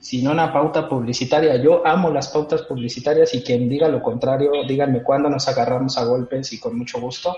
sino 0.00 0.32
una 0.32 0.52
pauta 0.52 0.88
publicitaria. 0.88 1.56
Yo 1.62 1.86
amo 1.86 2.10
las 2.10 2.28
pautas 2.28 2.62
publicitarias 2.62 3.34
y 3.34 3.42
quien 3.42 3.68
diga 3.68 3.88
lo 3.88 4.02
contrario, 4.02 4.50
díganme 4.66 5.02
cuándo 5.02 5.28
nos 5.28 5.46
agarramos 5.48 5.96
a 5.98 6.04
golpes 6.04 6.52
y 6.52 6.58
con 6.58 6.76
mucho 6.76 7.00
gusto. 7.00 7.36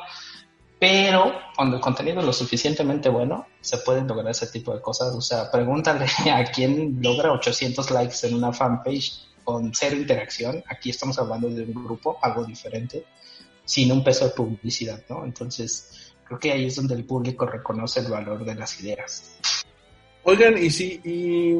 Pero 0.78 1.32
cuando 1.54 1.76
el 1.76 1.82
contenido 1.82 2.20
es 2.20 2.26
lo 2.26 2.32
suficientemente 2.32 3.08
bueno, 3.08 3.46
se 3.60 3.78
pueden 3.78 4.06
lograr 4.06 4.30
ese 4.30 4.46
tipo 4.48 4.74
de 4.74 4.80
cosas. 4.80 5.14
O 5.14 5.20
sea, 5.20 5.50
pregúntale 5.50 6.06
a 6.32 6.44
quién 6.44 6.98
logra 7.00 7.32
800 7.32 7.90
likes 7.90 8.26
en 8.26 8.34
una 8.34 8.52
fanpage 8.52 9.26
con 9.42 9.72
cero 9.74 9.96
interacción. 9.96 10.62
Aquí 10.68 10.90
estamos 10.90 11.18
hablando 11.18 11.48
de 11.48 11.62
un 11.62 11.84
grupo, 11.84 12.18
algo 12.20 12.44
diferente, 12.44 13.04
sin 13.64 13.90
un 13.92 14.04
peso 14.04 14.26
de 14.26 14.32
publicidad, 14.32 15.02
¿no? 15.08 15.24
Entonces, 15.24 16.12
creo 16.24 16.38
que 16.38 16.52
ahí 16.52 16.66
es 16.66 16.76
donde 16.76 16.94
el 16.94 17.04
público 17.04 17.46
reconoce 17.46 18.00
el 18.00 18.08
valor 18.08 18.44
de 18.44 18.54
las 18.54 18.78
ideas. 18.80 19.65
Oigan, 20.28 20.58
y 20.58 20.70
si, 20.70 21.00
y 21.04 21.54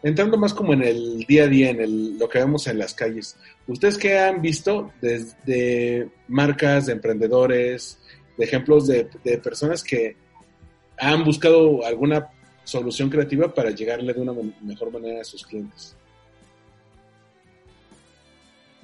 entrando 0.00 0.38
más 0.38 0.54
como 0.54 0.74
en 0.74 0.84
el 0.84 1.24
día 1.24 1.42
a 1.42 1.48
día, 1.48 1.70
en 1.70 1.80
el, 1.80 2.18
lo 2.18 2.28
que 2.28 2.38
vemos 2.38 2.68
en 2.68 2.78
las 2.78 2.94
calles, 2.94 3.36
¿ustedes 3.66 3.98
qué 3.98 4.16
han 4.16 4.40
visto 4.40 4.92
desde 5.00 6.08
marcas, 6.28 6.86
de 6.86 6.92
emprendedores, 6.92 7.98
de 8.38 8.44
ejemplos 8.44 8.86
de, 8.86 9.06
personas 9.42 9.82
que 9.82 10.14
han 10.98 11.24
buscado 11.24 11.84
alguna 11.84 12.28
solución 12.62 13.10
creativa 13.10 13.52
para 13.52 13.70
llegarle 13.72 14.12
de 14.12 14.20
una 14.20 14.34
mejor 14.60 14.92
manera 14.92 15.22
a 15.22 15.24
sus 15.24 15.44
clientes? 15.44 15.96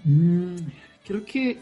Mm, 0.02 0.56
creo 1.06 1.24
que, 1.24 1.58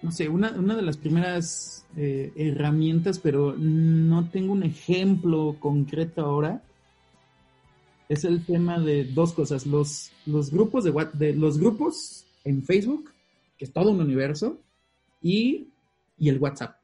no 0.00 0.10
sé, 0.10 0.30
una, 0.30 0.52
una 0.52 0.74
de 0.74 0.82
las 0.82 0.96
primeras 0.96 1.84
eh, 1.94 2.32
herramientas, 2.36 3.18
pero 3.18 3.54
no 3.54 4.30
tengo 4.30 4.54
un 4.54 4.62
ejemplo 4.62 5.56
concreto 5.60 6.22
ahora, 6.22 6.62
es 8.08 8.24
el 8.24 8.44
tema 8.44 8.78
de 8.78 9.04
dos 9.04 9.32
cosas, 9.32 9.66
los, 9.66 10.12
los 10.26 10.50
grupos 10.50 10.84
de, 10.84 10.92
de 11.14 11.34
los 11.34 11.58
grupos 11.58 12.24
en 12.44 12.62
Facebook, 12.62 13.10
que 13.58 13.64
es 13.64 13.72
todo 13.72 13.90
un 13.90 14.00
universo, 14.00 14.60
y, 15.20 15.68
el 16.18 16.38
WhatsApp. 16.38 16.76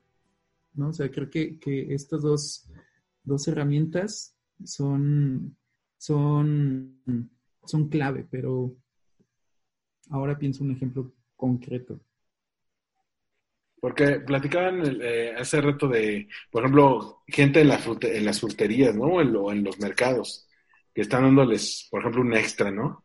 ¿no? 0.75 0.89
O 0.89 0.93
sea, 0.93 1.11
creo 1.11 1.31
que, 1.31 1.59
estas 1.91 2.23
dos, 2.23 2.67
dos 3.23 3.47
herramientas 3.49 4.35
son, 4.65 5.57
son, 5.97 7.01
son 7.65 7.89
clave, 7.89 8.27
pero 8.29 8.75
ahora 10.11 10.39
pienso 10.39 10.65
un 10.65 10.73
ejemplo 10.73 11.13
concreto. 11.37 12.01
Porque 13.81 14.21
platicaban 14.21 15.01
eh, 15.03 15.35
hace 15.37 15.61
rato 15.61 15.89
de, 15.89 16.29
por 16.51 16.63
ejemplo, 16.63 17.23
gente 17.27 17.61
en, 17.61 17.69
la 17.69 17.81
en 18.03 18.25
las 18.25 18.41
fruterías, 18.41 18.95
¿no? 18.95 19.05
o 19.05 19.53
en 19.53 19.65
los 19.65 19.79
mercados 19.81 20.49
que 20.95 21.03
están 21.03 21.23
dándoles, 21.23 21.89
por 21.91 22.01
ejemplo, 22.01 22.23
un 22.23 22.35
extra, 22.35 22.71
¿no? 22.71 23.05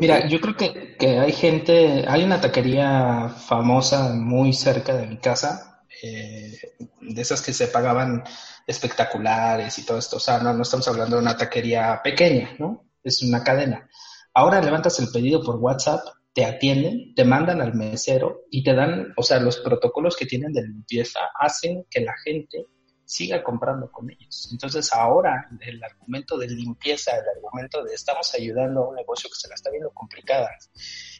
Mira, 0.00 0.26
yo 0.26 0.40
creo 0.40 0.56
que, 0.56 0.96
que, 0.96 1.18
hay 1.18 1.32
gente, 1.32 2.04
hay 2.06 2.24
una 2.24 2.40
taquería 2.40 3.28
famosa 3.28 4.12
muy 4.12 4.52
cerca 4.52 4.96
de 4.96 5.06
mi 5.06 5.18
casa, 5.18 5.82
eh, 6.02 6.58
de 7.00 7.22
esas 7.22 7.40
que 7.42 7.52
se 7.52 7.68
pagaban 7.68 8.24
espectaculares 8.66 9.78
y 9.78 9.86
todo 9.86 9.98
esto. 9.98 10.16
O 10.16 10.20
sea, 10.20 10.38
no, 10.40 10.52
no 10.52 10.62
estamos 10.62 10.86
hablando 10.88 11.16
de 11.16 11.22
una 11.22 11.36
taquería 11.36 12.00
pequeña, 12.02 12.56
¿no? 12.58 12.86
Es 13.02 13.22
una 13.22 13.42
cadena. 13.42 13.88
Ahora 14.34 14.60
levantas 14.60 14.98
el 15.00 15.08
pedido 15.08 15.42
por 15.42 15.56
WhatsApp, 15.56 16.00
te 16.32 16.44
atienden, 16.44 17.14
te 17.14 17.24
mandan 17.24 17.60
al 17.60 17.74
mesero 17.74 18.42
y 18.50 18.62
te 18.62 18.74
dan, 18.74 19.12
o 19.16 19.22
sea, 19.22 19.40
los 19.40 19.58
protocolos 19.58 20.16
que 20.16 20.26
tienen 20.26 20.52
de 20.52 20.62
limpieza 20.62 21.20
hacen 21.38 21.84
que 21.90 22.00
la 22.00 22.14
gente 22.24 22.66
siga 23.10 23.42
comprando 23.42 23.90
con 23.90 24.08
ellos. 24.08 24.48
Entonces 24.52 24.92
ahora 24.92 25.48
el 25.62 25.82
argumento 25.82 26.38
de 26.38 26.46
limpieza, 26.46 27.10
el 27.16 27.24
argumento 27.36 27.82
de 27.82 27.92
estamos 27.92 28.32
ayudando 28.34 28.84
a 28.84 28.88
un 28.90 28.94
negocio 28.94 29.28
que 29.28 29.34
se 29.34 29.48
la 29.48 29.56
está 29.56 29.68
viendo 29.68 29.90
complicada, 29.90 30.48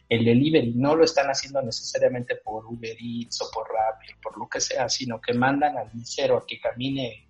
el 0.07 0.23
delivery 0.23 0.73
no 0.73 0.95
lo 0.95 1.03
están 1.03 1.27
haciendo 1.27 1.61
necesariamente 1.61 2.37
por 2.37 2.65
Uber 2.65 2.95
Eats 2.97 3.41
o 3.41 3.51
por 3.51 3.67
Rappi, 3.67 4.07
por 4.23 4.37
lo 4.37 4.47
que 4.47 4.61
sea, 4.61 4.87
sino 4.87 5.19
que 5.19 5.33
mandan 5.33 5.77
al 5.77 5.93
misero 5.93 6.37
a 6.37 6.45
que 6.47 6.61
camine 6.61 7.27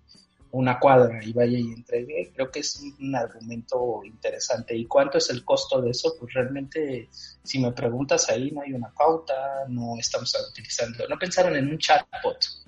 una 0.52 0.78
cuadra 0.78 1.18
y 1.24 1.32
vaya 1.32 1.58
y 1.58 1.72
entregue, 1.72 2.30
creo 2.32 2.50
que 2.50 2.60
es 2.60 2.80
un 3.00 3.16
argumento 3.16 4.02
interesante. 4.04 4.76
¿Y 4.76 4.86
cuánto 4.86 5.18
es 5.18 5.28
el 5.30 5.44
costo 5.44 5.80
de 5.80 5.90
eso? 5.90 6.14
Pues 6.20 6.34
realmente, 6.34 7.08
si 7.42 7.58
me 7.58 7.72
preguntas 7.72 8.28
ahí, 8.28 8.52
no 8.52 8.60
hay 8.60 8.74
una 8.74 8.92
pauta, 8.92 9.64
no 9.68 9.96
estamos 9.98 10.32
utilizando, 10.50 11.08
no 11.08 11.18
pensaron 11.18 11.56
en 11.56 11.68
un 11.68 11.78
chatbot. 11.78 12.62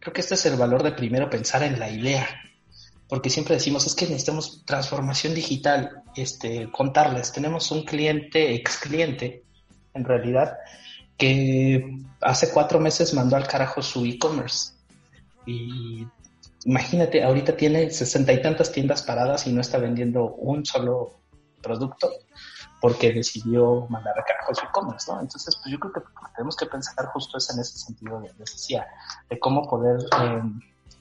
Creo 0.00 0.12
que 0.12 0.20
este 0.20 0.34
es 0.34 0.46
el 0.46 0.56
valor 0.56 0.82
de 0.82 0.92
primero 0.92 1.28
pensar 1.28 1.62
en 1.62 1.78
la 1.78 1.90
idea, 1.90 2.26
porque 3.08 3.30
siempre 3.30 3.54
decimos, 3.54 3.86
es 3.86 3.94
que 3.94 4.06
necesitamos 4.06 4.64
transformación 4.64 5.34
digital, 5.34 6.02
este, 6.14 6.70
contarles, 6.70 7.32
tenemos 7.32 7.70
un 7.70 7.84
cliente, 7.84 8.54
ex 8.54 8.78
cliente, 8.78 9.42
en 9.94 10.04
realidad, 10.04 10.58
que 11.16 11.98
hace 12.20 12.50
cuatro 12.50 12.78
meses 12.78 13.14
mandó 13.14 13.36
al 13.36 13.48
carajo 13.48 13.82
su 13.82 14.04
e-commerce. 14.04 14.72
Y 15.46 16.06
imagínate, 16.64 17.22
ahorita 17.22 17.56
tiene 17.56 17.90
sesenta 17.90 18.32
y 18.32 18.42
tantas 18.42 18.70
tiendas 18.70 19.02
paradas 19.02 19.46
y 19.46 19.52
no 19.52 19.60
está 19.60 19.78
vendiendo 19.78 20.34
un 20.34 20.64
solo 20.64 21.18
producto 21.62 22.10
porque 22.80 23.12
decidió 23.12 23.86
mandar 23.88 24.18
a 24.18 24.24
carajo 24.24 24.54
su 24.54 24.64
e-commerce, 24.64 25.10
¿no? 25.10 25.20
Entonces, 25.20 25.56
pues 25.56 25.72
yo 25.72 25.78
creo 25.78 25.92
que 25.92 26.00
tenemos 26.36 26.56
que 26.56 26.66
pensar 26.66 27.06
justo 27.06 27.38
eso 27.38 27.52
en 27.52 27.60
ese 27.60 27.78
sentido, 27.78 28.20
de, 28.20 28.32
decía, 28.38 28.86
de 29.28 29.38
cómo 29.38 29.68
poder 29.68 29.98
eh, 30.20 30.42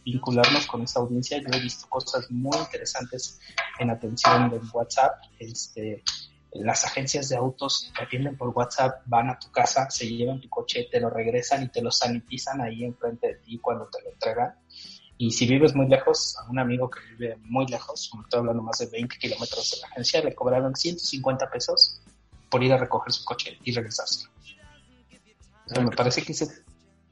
vincularnos 0.03 0.65
con 0.65 0.81
esa 0.81 0.99
audiencia. 0.99 1.37
Yo 1.39 1.47
he 1.51 1.59
visto 1.59 1.87
cosas 1.87 2.29
muy 2.31 2.57
interesantes 2.57 3.39
en 3.79 3.89
atención 3.89 4.49
de 4.49 4.59
WhatsApp, 4.73 5.21
este, 5.37 6.03
las 6.51 6.85
agencias 6.85 7.29
de 7.29 7.35
autos 7.35 7.91
te 7.95 8.03
atienden 8.03 8.37
por 8.37 8.49
WhatsApp, 8.49 9.01
van 9.05 9.29
a 9.29 9.37
tu 9.37 9.51
casa, 9.51 9.89
se 9.89 10.07
llevan 10.07 10.41
tu 10.41 10.49
coche, 10.49 10.87
te 10.89 10.99
lo 10.99 11.09
regresan 11.09 11.63
y 11.63 11.69
te 11.69 11.81
lo 11.81 11.91
sanitizan 11.91 12.61
ahí 12.61 12.83
enfrente 12.83 13.27
de 13.27 13.35
ti 13.35 13.59
cuando 13.59 13.87
te 13.87 14.01
lo 14.01 14.11
entregan. 14.11 14.55
Y 15.17 15.31
si 15.31 15.47
vives 15.47 15.75
muy 15.75 15.87
lejos, 15.87 16.35
a 16.37 16.49
un 16.49 16.59
amigo 16.59 16.89
que 16.89 16.99
vive 17.15 17.37
muy 17.43 17.65
lejos, 17.67 18.07
como 18.11 18.23
estoy 18.23 18.39
hablando 18.39 18.61
más 18.61 18.77
de 18.77 18.87
20 18.87 19.17
kilómetros 19.17 19.71
de 19.71 19.77
la 19.81 19.87
agencia, 19.87 20.23
le 20.23 20.35
cobraron 20.35 20.75
150 20.75 21.49
pesos 21.49 22.01
por 22.49 22.63
ir 22.63 22.71
a 22.71 22.77
recoger 22.77 23.11
su 23.11 23.25
coche 23.25 23.57
y 23.63 23.71
regresarse. 23.73 24.27
me 25.81 25.91
parece 25.91 26.21
que 26.21 26.33
ese 26.33 26.47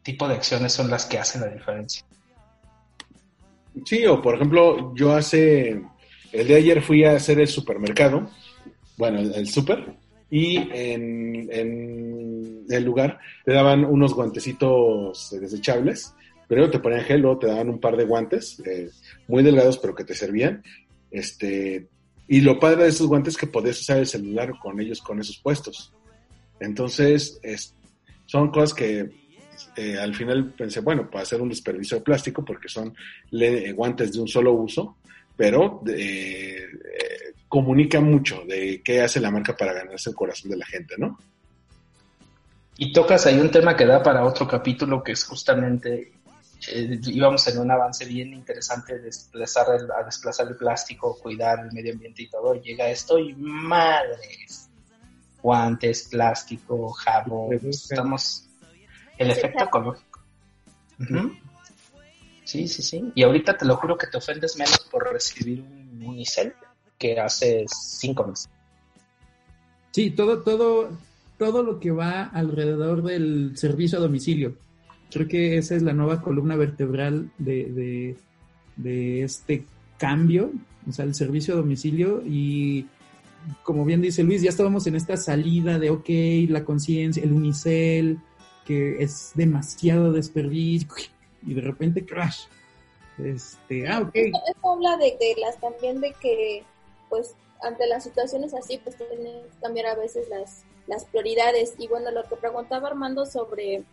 tipo 0.04 0.28
de 0.28 0.36
acciones 0.36 0.72
son 0.72 0.90
las 0.90 1.06
que 1.06 1.18
hacen 1.18 1.42
la 1.42 1.48
diferencia. 1.48 2.06
Sí, 3.86 4.06
o 4.06 4.22
por 4.22 4.36
ejemplo, 4.36 4.94
yo 4.96 5.14
hace, 5.14 5.82
el 6.32 6.48
de 6.48 6.56
ayer 6.56 6.82
fui 6.82 7.04
a 7.04 7.16
hacer 7.16 7.40
el 7.40 7.48
supermercado, 7.48 8.30
bueno, 8.98 9.20
el, 9.20 9.34
el 9.34 9.48
super, 9.50 9.98
y 10.30 10.58
en, 10.58 11.50
en 11.52 12.66
el 12.70 12.84
lugar 12.84 13.20
te 13.44 13.52
daban 13.52 13.84
unos 13.84 14.14
guantecitos 14.14 15.30
desechables 15.32 16.14
primero 16.48 16.70
te 16.70 16.80
ponían 16.80 17.02
gel, 17.02 17.22
luego 17.22 17.40
te 17.40 17.48
daban 17.48 17.70
un 17.70 17.80
par 17.80 17.98
de 17.98 18.06
guantes, 18.06 18.62
eh, 18.66 18.90
muy 19.28 19.44
delgados, 19.44 19.78
pero 19.78 19.96
que 19.96 20.04
te 20.04 20.14
servían. 20.14 20.64
Este, 21.12 21.88
y 22.28 22.42
lo 22.42 22.60
padre 22.60 22.84
de 22.84 22.90
esos 22.90 23.08
guantes 23.08 23.34
es 23.34 23.38
que 23.38 23.48
podías 23.48 23.80
usar 23.80 24.00
el 24.00 24.08
celular 24.08 24.54
con 24.62 24.80
ellos, 24.80 25.02
con 25.02 25.20
esos 25.20 25.38
puestos. 25.38 25.94
Entonces, 26.60 27.40
son 28.26 28.50
cosas 28.52 28.74
que 28.74 29.10
eh, 29.76 29.98
al 30.00 30.16
final 30.16 30.54
pensé, 30.54 30.80
bueno, 30.80 31.10
para 31.10 31.24
hacer 31.24 31.42
un 31.42 31.50
desperdicio 31.50 31.98
de 31.98 32.04
plástico, 32.04 32.44
porque 32.44 32.70
son 32.70 32.96
eh, 33.32 33.72
guantes 33.72 34.14
de 34.14 34.22
un 34.22 34.28
solo 34.28 34.54
uso, 34.54 34.98
pero 35.36 35.82
comunica 37.48 38.02
mucho 38.02 38.44
de 38.48 38.82
qué 38.84 39.02
hace 39.02 39.20
la 39.20 39.32
marca 39.32 39.56
para 39.56 39.74
ganarse 39.74 40.10
el 40.10 40.16
corazón 40.16 40.52
de 40.52 40.58
la 40.58 40.66
gente, 40.66 40.96
¿no? 40.98 41.18
Y 42.78 42.92
tocas 42.92 43.26
ahí 43.26 43.40
un 43.40 43.52
tema 43.52 43.76
que 43.76 43.86
da 43.86 44.04
para 44.04 44.26
otro 44.26 44.48
capítulo, 44.48 45.02
que 45.02 45.14
es 45.14 45.24
justamente 45.24 46.12
eh, 46.68 47.00
íbamos 47.08 47.48
en 47.48 47.60
un 47.60 47.72
avance 47.72 48.06
bien 48.06 48.34
interesante 48.34 48.96
de 48.96 49.02
desplazar 49.02 49.68
el, 49.76 49.92
a 49.92 50.04
desplazar 50.04 50.48
el 50.48 50.56
plástico, 50.56 51.18
cuidar 51.22 51.60
el 51.66 51.72
medio 51.72 51.94
ambiente 51.94 52.24
y 52.24 52.30
todo. 52.30 52.56
Llega 52.56 52.90
esto 52.90 53.20
y 53.20 53.34
madres, 53.36 54.70
guantes, 55.42 56.08
plástico, 56.10 56.90
jabón, 56.90 57.60
estamos 57.64 58.48
el 59.18 59.32
efecto 59.32 59.66
ecológico. 59.66 60.20
Sí, 62.44 62.68
sí, 62.68 62.82
sí. 62.84 63.12
Y 63.16 63.24
ahorita 63.24 63.58
te 63.58 63.66
lo 63.66 63.76
juro 63.78 63.98
que 63.98 64.08
te 64.08 64.18
ofendes 64.18 64.56
menos 64.58 64.80
por 64.92 65.12
recibir 65.12 65.62
un 65.62 66.04
unicel 66.06 66.54
que 66.98 67.20
hace 67.20 67.66
cinco 67.68 68.26
meses. 68.26 68.50
Sí, 69.92 70.12
todo, 70.12 70.42
todo, 70.44 70.90
todo 71.38 71.64
lo 71.64 71.80
que 71.80 71.92
va 71.92 72.24
alrededor 72.26 73.02
del 73.04 73.58
servicio 73.58 73.98
a 73.98 74.02
domicilio 74.02 74.58
Creo 75.16 75.30
que 75.30 75.58
esa 75.58 75.76
es 75.76 75.82
la 75.82 75.94
nueva 75.94 76.22
columna 76.22 76.58
vertebral 76.58 77.32
de, 77.38 78.18
este 79.24 79.64
cambio, 79.98 80.52
o 80.90 80.92
sea, 80.92 81.06
el 81.06 81.16
servicio 81.16 81.54
a 81.54 81.58
domicilio 81.58 82.22
y 82.26 82.86
como 83.64 83.86
bien 83.86 84.02
dice 84.02 84.24
Luis, 84.24 84.42
ya 84.42 84.50
estábamos 84.50 84.88
en 84.88 84.96
esta 84.98 85.16
salida 85.16 85.80
de, 85.80 85.90
ok, 85.90 86.10
la 86.50 86.66
conciencia, 86.66 87.24
el 87.24 87.32
unicel, 87.32 88.20
que 88.66 89.02
es 89.02 89.32
demasiado 89.36 90.12
desperdicio 90.12 90.90
y 91.48 91.54
de 91.54 91.62
repente 91.62 92.06
crash. 92.06 92.48
Este, 93.18 93.88
ah, 93.88 94.02
ok. 94.02 94.16
Esto, 94.16 94.70
habla 94.70 94.98
de, 94.98 95.16
de, 95.18 95.36
las 95.40 95.58
también 95.62 96.02
de 96.02 96.14
que, 96.20 96.64
pues, 97.08 97.36
ante 97.62 97.88
las 97.88 98.04
situaciones 98.04 98.54
así, 98.54 98.82
pues 98.84 98.98
tienen 98.98 99.44
que 99.44 99.60
cambiar 99.62 99.86
a 99.86 99.96
veces 99.96 100.28
las, 100.28 100.64
las 100.88 101.06
prioridades. 101.06 101.76
Y 101.78 101.88
bueno, 101.88 102.12
lo 102.12 102.24
que 102.24 102.36
preguntaba 102.36 102.90
Armando 102.90 103.26
sobre 103.26 103.86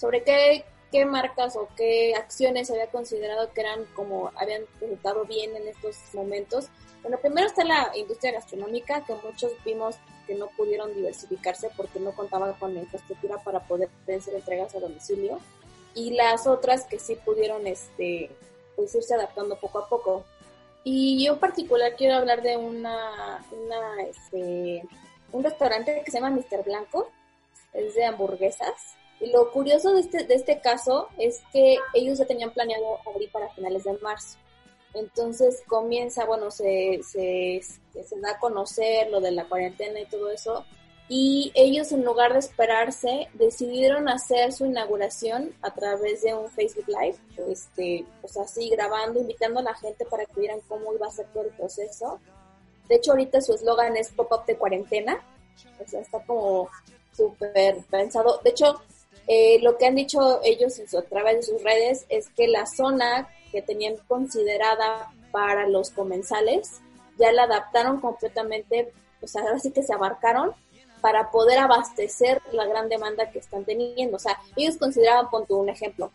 sobre 0.00 0.22
qué, 0.22 0.64
qué 0.90 1.04
marcas 1.04 1.56
o 1.56 1.68
qué 1.76 2.14
acciones 2.14 2.70
había 2.70 2.86
considerado 2.86 3.52
que 3.52 3.60
eran 3.60 3.84
como 3.94 4.32
habían 4.34 4.62
resultado 4.80 5.24
bien 5.26 5.54
en 5.54 5.68
estos 5.68 5.96
momentos. 6.14 6.68
Bueno, 7.02 7.18
primero 7.18 7.46
está 7.46 7.64
la 7.64 7.92
industria 7.94 8.32
gastronómica, 8.32 9.04
que 9.04 9.14
muchos 9.22 9.52
vimos 9.64 9.96
que 10.26 10.34
no 10.34 10.48
pudieron 10.56 10.94
diversificarse 10.94 11.70
porque 11.76 12.00
no 12.00 12.12
contaban 12.12 12.54
con 12.54 12.74
la 12.74 12.80
infraestructura 12.80 13.38
para 13.42 13.60
poder 13.60 13.90
hacer 14.04 14.34
entregas 14.34 14.74
a 14.74 14.80
domicilio. 14.80 15.38
Y 15.94 16.12
las 16.12 16.46
otras 16.46 16.84
que 16.84 16.98
sí 16.98 17.16
pudieron 17.16 17.66
este, 17.66 18.30
pues 18.76 18.94
irse 18.94 19.14
adaptando 19.14 19.56
poco 19.56 19.80
a 19.80 19.88
poco. 19.88 20.24
Y 20.84 21.24
yo 21.24 21.34
en 21.34 21.38
particular 21.40 21.94
quiero 21.96 22.14
hablar 22.14 22.42
de 22.42 22.56
una, 22.56 23.44
una 23.50 24.02
este, 24.02 24.82
un 25.32 25.44
restaurante 25.44 26.02
que 26.04 26.10
se 26.10 26.18
llama 26.18 26.30
Mister 26.30 26.62
Blanco, 26.62 27.10
es 27.72 27.94
de 27.94 28.04
hamburguesas 28.04 28.96
lo 29.20 29.50
curioso 29.50 29.92
de 29.94 30.00
este, 30.00 30.24
de 30.24 30.34
este 30.34 30.60
caso 30.60 31.08
es 31.18 31.42
que 31.52 31.76
ellos 31.94 32.18
ya 32.18 32.26
tenían 32.26 32.52
planeado 32.52 32.98
abrir 33.06 33.30
para 33.30 33.50
finales 33.50 33.84
de 33.84 33.92
marzo. 33.98 34.38
Entonces 34.94 35.62
comienza, 35.66 36.24
bueno, 36.24 36.50
se, 36.50 37.00
se, 37.02 37.60
se 37.62 38.20
da 38.20 38.32
a 38.32 38.38
conocer 38.38 39.10
lo 39.10 39.20
de 39.20 39.30
la 39.30 39.44
cuarentena 39.44 40.00
y 40.00 40.06
todo 40.06 40.30
eso. 40.30 40.64
Y 41.08 41.50
ellos 41.54 41.90
en 41.90 42.04
lugar 42.04 42.32
de 42.32 42.38
esperarse, 42.38 43.28
decidieron 43.34 44.08
hacer 44.08 44.52
su 44.52 44.64
inauguración 44.64 45.52
a 45.60 45.74
través 45.74 46.22
de 46.22 46.34
un 46.34 46.48
Facebook 46.50 46.86
Live, 46.86 47.16
este, 47.48 48.04
pues 48.20 48.36
así 48.36 48.70
grabando, 48.70 49.20
invitando 49.20 49.58
a 49.58 49.64
la 49.64 49.74
gente 49.74 50.04
para 50.04 50.24
que 50.24 50.40
vieran 50.40 50.60
cómo 50.68 50.94
iba 50.94 51.08
a 51.08 51.10
ser 51.10 51.26
todo 51.32 51.44
el 51.44 51.50
proceso. 51.50 52.20
De 52.88 52.96
hecho, 52.96 53.10
ahorita 53.10 53.40
su 53.40 53.54
eslogan 53.54 53.96
es 53.96 54.10
Pop-Up 54.10 54.46
de 54.46 54.56
Cuarentena. 54.56 55.20
O 55.84 55.88
sea, 55.88 56.00
está 56.00 56.24
como 56.24 56.68
súper 57.12 57.78
pensado. 57.90 58.40
De 58.44 58.50
hecho, 58.50 58.80
eh, 59.32 59.60
lo 59.62 59.78
que 59.78 59.86
han 59.86 59.94
dicho 59.94 60.40
ellos 60.42 60.80
a 60.92 61.02
través 61.02 61.36
de 61.36 61.42
sus 61.44 61.62
redes 61.62 62.04
es 62.08 62.30
que 62.30 62.48
la 62.48 62.66
zona 62.66 63.28
que 63.52 63.62
tenían 63.62 63.96
considerada 64.08 65.12
para 65.30 65.68
los 65.68 65.90
comensales 65.90 66.80
ya 67.16 67.30
la 67.30 67.44
adaptaron 67.44 68.00
completamente, 68.00 68.92
sea, 69.22 69.42
ahora 69.42 69.60
sí 69.60 69.70
que 69.70 69.84
se 69.84 69.94
abarcaron 69.94 70.52
para 71.00 71.30
poder 71.30 71.58
abastecer 71.58 72.42
la 72.50 72.66
gran 72.66 72.88
demanda 72.88 73.30
que 73.30 73.38
están 73.38 73.64
teniendo. 73.64 74.16
O 74.16 74.18
sea, 74.18 74.36
ellos 74.56 74.76
consideraban, 74.78 75.30
ponte 75.30 75.54
un 75.54 75.68
ejemplo, 75.68 76.10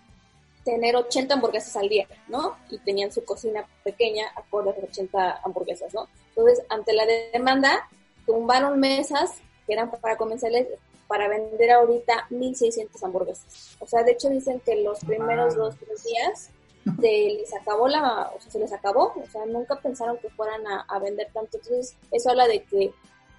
tener 0.66 0.98
80 0.98 1.36
hamburguesas 1.36 1.74
al 1.78 1.88
día, 1.88 2.10
¿no? 2.28 2.58
Y 2.70 2.80
tenían 2.80 3.14
su 3.14 3.24
cocina 3.24 3.66
pequeña 3.86 4.26
acorde 4.36 4.72
a 4.72 4.84
80 4.84 5.40
hamburguesas, 5.42 5.94
¿no? 5.94 6.10
Entonces, 6.36 6.66
ante 6.68 6.92
la 6.92 7.06
demanda, 7.32 7.88
tumbaron 8.26 8.78
mesas 8.78 9.36
que 9.66 9.72
eran 9.72 9.90
para 9.90 10.18
comensales 10.18 10.68
para 11.08 11.28
vender 11.28 11.72
ahorita 11.72 12.28
1.600 12.30 13.04
hamburguesas. 13.04 13.78
O 13.80 13.88
sea, 13.88 14.04
de 14.04 14.14
hecho 14.14 14.30
dicen 14.30 14.60
que 14.60 14.84
los 14.84 15.00
primeros 15.00 15.56
dos, 15.56 15.76
tres 15.78 16.04
días 16.04 16.50
se 17.02 17.38
les 17.40 17.54
acabó 17.54 17.88
la, 17.88 18.32
o 18.36 18.42
sea, 18.42 18.52
se 18.52 18.60
les 18.60 18.74
acabó, 18.74 19.14
o 19.16 19.28
sea, 19.32 19.46
nunca 19.46 19.76
pensaron 19.80 20.18
que 20.18 20.30
fueran 20.30 20.62
a, 20.68 21.00
vender 21.00 21.30
tanto. 21.34 21.58
Entonces, 21.58 21.96
eso 22.12 22.30
habla 22.30 22.48
de 22.48 22.64
que 22.64 22.94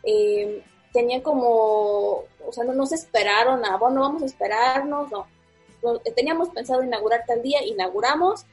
eh, 0.04 0.64
tenían 0.92 1.20
como, 1.20 2.24
o 2.44 2.52
sea, 2.52 2.64
no 2.64 2.74
nos 2.74 2.92
esperaron 2.92 3.64
a, 3.64 3.76
bueno, 3.76 4.00
vamos 4.00 4.22
a 4.22 4.26
esperarnos, 4.26 5.10
no. 5.10 5.26
Teníamos 6.16 6.48
pensado 6.48 6.82
inaugurar 6.82 7.24
tal 7.26 7.42
día, 7.42 7.64
inauguramos, 7.64 8.44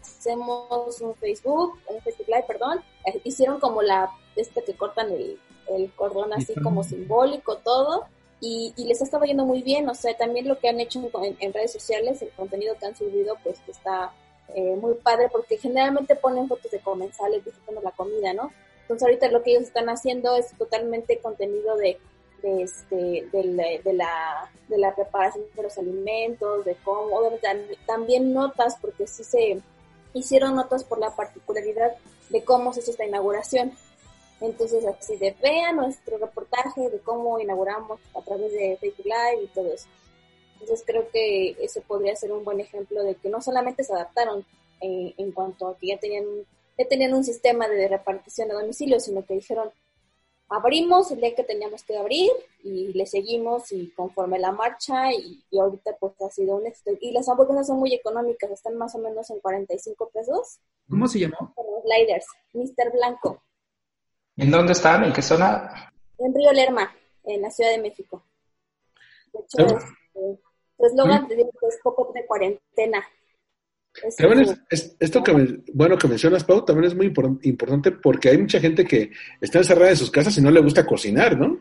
hacemos 0.00 1.00
un 1.00 1.14
Facebook, 1.16 1.78
un 1.88 2.00
Facebook 2.00 2.28
Live, 2.28 2.44
perdón, 2.46 2.80
hicieron 3.24 3.60
como 3.60 3.82
la, 3.82 4.10
este 4.36 4.62
que 4.64 4.74
cortan 4.74 5.10
el, 5.10 5.38
el 5.68 5.92
cordón 5.92 6.32
así 6.32 6.54
como 6.62 6.84
simbólico, 6.84 7.58
todo, 7.58 8.06
y, 8.40 8.72
les 8.76 9.00
ha 9.00 9.04
estado 9.04 9.24
yendo 9.24 9.44
muy 9.44 9.62
bien, 9.62 9.88
o 9.88 9.94
sea, 9.94 10.14
también 10.16 10.48
lo 10.48 10.58
que 10.58 10.68
han 10.68 10.80
hecho 10.80 11.00
en, 11.40 11.52
redes 11.52 11.72
sociales, 11.72 12.20
el 12.22 12.30
contenido 12.30 12.76
que 12.78 12.86
han 12.86 12.96
subido, 12.96 13.36
pues 13.42 13.58
está 13.66 14.12
eh, 14.54 14.76
muy 14.76 14.94
padre 14.94 15.28
porque 15.32 15.56
generalmente 15.56 16.14
ponen 16.16 16.48
fotos 16.48 16.70
de 16.70 16.80
comensales 16.80 17.44
disfrutando 17.44 17.80
la 17.80 17.92
comida, 17.92 18.32
¿no? 18.34 18.52
Entonces 18.82 19.06
ahorita 19.06 19.28
lo 19.28 19.42
que 19.42 19.52
ellos 19.52 19.64
están 19.64 19.88
haciendo 19.88 20.36
es 20.36 20.52
totalmente 20.58 21.18
contenido 21.18 21.76
de, 21.76 21.98
de, 22.42 22.62
este, 22.62 23.26
de, 23.32 23.44
la, 23.94 24.50
de, 24.68 24.78
la, 24.78 24.94
preparación 24.94 25.44
de 25.56 25.62
los 25.62 25.78
alimentos, 25.78 26.64
de 26.66 26.76
cómo, 26.84 27.18
también 27.86 28.34
notas, 28.34 28.76
porque 28.80 29.06
sí 29.06 29.24
se 29.24 29.62
hicieron 30.12 30.54
notas 30.54 30.84
por 30.84 30.98
la 30.98 31.16
particularidad 31.16 31.92
de 32.28 32.44
cómo 32.44 32.74
se 32.74 32.80
hizo 32.80 32.90
esta 32.90 33.06
inauguración. 33.06 33.72
Entonces, 34.44 34.84
así 34.86 35.16
de 35.16 35.34
vean 35.42 35.76
nuestro 35.76 36.18
reportaje 36.18 36.90
de 36.90 36.98
cómo 37.00 37.38
inauguramos 37.38 38.00
a 38.14 38.20
través 38.22 38.52
de 38.52 38.76
Facebook 38.80 39.06
Live 39.06 39.44
y 39.44 39.46
todo 39.48 39.72
eso. 39.72 39.86
Entonces, 40.60 40.84
creo 40.86 41.08
que 41.10 41.56
ese 41.60 41.80
podría 41.80 42.14
ser 42.16 42.32
un 42.32 42.44
buen 42.44 42.60
ejemplo 42.60 43.02
de 43.02 43.14
que 43.14 43.28
no 43.28 43.40
solamente 43.40 43.84
se 43.84 43.92
adaptaron 43.92 44.44
en, 44.80 45.14
en 45.16 45.32
cuanto 45.32 45.68
a 45.68 45.76
que 45.78 45.88
ya 45.88 45.98
tenían, 45.98 46.24
ya 46.78 46.88
tenían 46.88 47.14
un 47.14 47.24
sistema 47.24 47.68
de 47.68 47.88
repartición 47.88 48.50
a 48.50 48.54
domicilio, 48.54 49.00
sino 49.00 49.24
que 49.24 49.34
dijeron, 49.34 49.70
abrimos 50.48 51.10
el 51.10 51.20
día 51.20 51.34
que 51.34 51.44
teníamos 51.44 51.82
que 51.82 51.96
abrir 51.96 52.30
y 52.62 52.92
le 52.92 53.06
seguimos 53.06 53.72
y 53.72 53.90
conforme 53.90 54.38
la 54.38 54.52
marcha 54.52 55.12
y, 55.12 55.42
ahorita 55.58 55.96
pues 55.98 56.12
ha 56.20 56.30
sido 56.30 56.56
un 56.56 56.66
éxito. 56.66 56.92
Y 57.00 57.12
las 57.12 57.28
hamburguesas 57.28 57.66
son 57.66 57.78
muy 57.78 57.94
económicas, 57.94 58.50
están 58.50 58.76
más 58.76 58.94
o 58.94 58.98
menos 58.98 59.30
en 59.30 59.40
45 59.40 60.10
pesos. 60.12 60.58
¿Cómo 60.88 61.08
se 61.08 61.20
llamó? 61.20 61.54
Los 61.56 61.82
Sliders, 61.84 62.26
Mr. 62.52 62.92
Blanco. 62.92 63.42
¿En 64.36 64.50
dónde 64.50 64.72
están? 64.72 65.04
¿En 65.04 65.12
qué 65.12 65.22
zona? 65.22 65.90
En 66.18 66.34
Río 66.34 66.52
Lerma, 66.52 66.92
en 67.24 67.42
la 67.42 67.50
Ciudad 67.50 67.70
de 67.70 67.82
México. 67.82 68.24
De 69.32 69.40
hecho, 69.40 69.76
este, 69.76 70.40
su 70.76 70.86
eslogan 70.86 71.28
es 71.30 71.78
poco 71.82 72.12
de 72.14 72.26
cuarentena. 72.26 73.04
también 74.18 74.58
es, 74.70 74.96
esto 74.98 75.22
que 75.22 75.62
bueno 75.72 75.96
que 75.96 76.08
mencionas, 76.08 76.44
Pau, 76.44 76.64
también 76.64 76.90
es 76.90 76.96
muy 76.96 77.12
importante 77.42 77.92
porque 77.92 78.30
hay 78.30 78.38
mucha 78.38 78.60
gente 78.60 78.84
que 78.84 79.10
está 79.40 79.58
encerrada 79.58 79.90
en 79.90 79.96
sus 79.96 80.10
casas 80.10 80.36
y 80.38 80.40
no 80.40 80.50
le 80.50 80.60
gusta 80.60 80.86
cocinar, 80.86 81.38
¿no? 81.38 81.60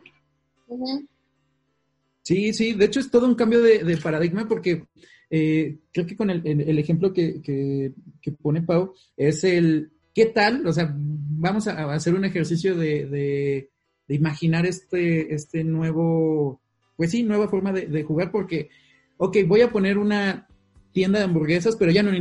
Sí, 2.23 2.53
sí, 2.53 2.73
de 2.73 2.85
hecho 2.85 2.99
es 2.99 3.11
todo 3.11 3.27
un 3.27 3.35
cambio 3.35 3.61
de, 3.61 3.97
paradigma 3.97 4.47
porque 4.47 4.85
eh, 5.29 5.77
creo 5.91 6.05
que 6.07 6.15
con 6.15 6.29
el, 6.29 6.79
ejemplo 6.79 7.13
que, 7.13 7.41
que, 7.41 8.31
pone 8.31 8.61
Pau 8.61 8.93
es 9.17 9.43
el 9.43 9.91
¿qué 10.13 10.25
tal? 10.27 10.65
O 10.67 10.73
sea, 10.73 10.93
vamos 10.95 11.67
a 11.67 11.93
hacer 11.93 12.15
un 12.15 12.25
ejercicio 12.25 12.75
de, 12.75 13.05
de, 13.05 13.69
imaginar 14.15 14.65
este, 14.65 15.33
este 15.33 15.63
nuevo, 15.63 16.61
pues 16.95 17.11
sí, 17.11 17.23
nueva 17.23 17.47
forma 17.47 17.71
de, 17.71 18.03
jugar, 18.03 18.31
porque, 18.31 18.69
ok, 19.17 19.37
voy 19.47 19.61
a 19.61 19.71
poner 19.71 19.97
una 19.97 20.47
tienda 20.91 21.19
de 21.19 21.25
hamburguesas, 21.25 21.75
pero 21.75 21.91
ya 21.91 22.03
no, 22.03 22.11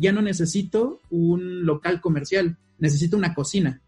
ya 0.00 0.12
no 0.12 0.22
necesito 0.22 1.00
un 1.10 1.66
local 1.66 2.00
comercial, 2.00 2.56
necesito 2.78 3.16
una 3.16 3.34
cocina. 3.34 3.80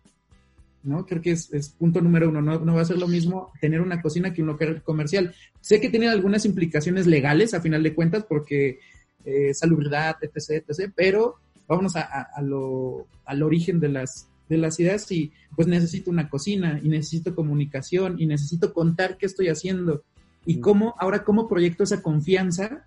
¿no? 0.83 1.07
Creo 1.07 1.23
que 1.23 1.31
es, 1.31 1.75
punto 1.79 2.03
número 2.03 2.29
uno. 2.29 2.43
No, 2.43 2.59
no, 2.61 2.75
va 2.75 2.83
a 2.83 2.85
ser 2.85 2.99
lo 2.99 3.09
mismo 3.09 3.53
tener 3.59 3.81
una 3.81 4.03
cocina 4.03 4.35
que 4.35 4.43
un 4.43 4.49
local 4.49 4.83
comercial. 4.83 5.35
Sé 5.63 5.81
que 5.81 5.89
tiene 5.89 6.09
algunas 6.09 6.45
implicaciones 6.45 7.07
legales, 7.07 7.55
a 7.55 7.63
final 7.63 7.83
de 7.83 7.95
cuentas, 7.95 8.27
porque 8.29 8.81
eh, 9.25 9.55
salubridad, 9.55 10.17
etc., 10.21 10.63
etc., 10.69 10.93
pero 10.95 11.37
vámonos 11.69 11.97
a, 11.97 12.43
lo, 12.43 13.07
al 13.25 13.43
origen 13.43 13.81
de 13.81 13.89
las, 13.89 14.29
de 14.49 14.59
las 14.59 14.79
ideas 14.81 15.11
y 15.11 15.33
pues 15.57 15.69
necesito 15.69 16.11
una 16.11 16.29
cocina 16.29 16.81
y 16.83 16.89
necesito 16.89 17.35
comunicación 17.35 18.17
y 18.19 18.27
necesito 18.27 18.73
contar 18.73 19.17
qué 19.17 19.27
estoy 19.27 19.49
haciendo 19.49 20.03
y 20.47 20.61
cómo, 20.61 20.95
ahora 20.99 21.25
cómo 21.25 21.49
proyecto 21.49 21.85
esa 21.85 22.03
confianza 22.03 22.87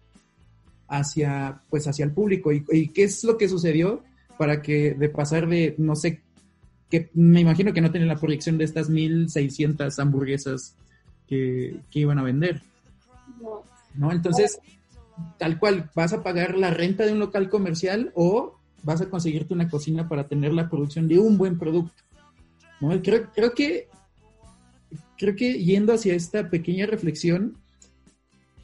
hacia, 0.88 1.62
pues 1.70 1.88
hacia 1.88 2.06
el 2.06 2.12
público 2.12 2.52
y, 2.52 2.90
qué 2.90 3.04
es 3.04 3.24
lo 3.24 3.38
que 3.38 3.50
sucedió 3.50 4.04
para 4.38 4.62
que 4.62 4.94
de 4.94 5.10
pasar 5.10 5.48
de, 5.48 5.76
no 5.78 5.96
sé, 5.96 6.22
que 6.90 7.10
me 7.13 7.42
imagino 7.42 7.74
que 7.74 7.82
no 7.82 7.92
tienen 7.92 8.08
la 8.08 8.16
proyección 8.16 8.58
de 8.58 8.63
estas 8.66 8.90
1600 8.90 9.98
hamburguesas 10.00 10.76
que, 11.28 11.82
que 11.90 12.00
iban 12.00 12.20
a 12.20 12.24
vender. 12.24 12.62
¿No? 13.96 14.12
Entonces, 14.12 14.60
tal 15.38 15.60
cual, 15.60 15.90
vas 15.96 16.13
a 16.13 16.24
pagar 16.24 16.56
la 16.58 16.70
renta 16.70 17.06
de 17.06 17.13
un 17.13 17.20
local 17.20 17.50
comercial 17.50 18.12
o 18.16 18.57
vas 18.88 19.02
a 19.02 19.10
conseguirte 19.10 19.54
una 19.54 19.69
cocina 19.69 20.08
para 20.08 20.30
tener 20.30 20.54
la 20.54 20.69
producción 20.69 21.10
de 21.10 21.19
un 21.19 21.38
buen 21.38 21.60
producto. 21.60 22.02
Creo, 23.04 23.30
creo 23.36 23.54
que 23.54 23.89
creo 25.17 25.36
que 25.36 25.62
yendo 25.62 25.93
hacia 25.93 26.13
esta 26.13 26.50
pequeña 26.50 26.86
reflexión, 26.86 27.58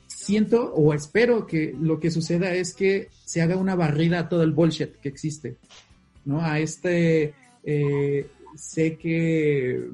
siento 0.07 0.73
o 0.73 0.93
espero 0.93 1.45
que 1.45 1.75
lo 1.77 1.99
que 1.99 2.09
suceda 2.09 2.53
es 2.53 2.73
que 2.73 3.09
se 3.25 3.41
haga 3.41 3.57
una 3.57 3.75
barrida 3.75 4.19
a 4.19 4.29
todo 4.29 4.43
el 4.43 4.53
bullshit 4.53 4.95
que 5.01 5.09
existe, 5.09 5.57
¿no? 6.23 6.39
A 6.41 6.59
este, 6.59 7.33
eh, 7.65 8.27
sé 8.55 8.95
que 8.95 9.89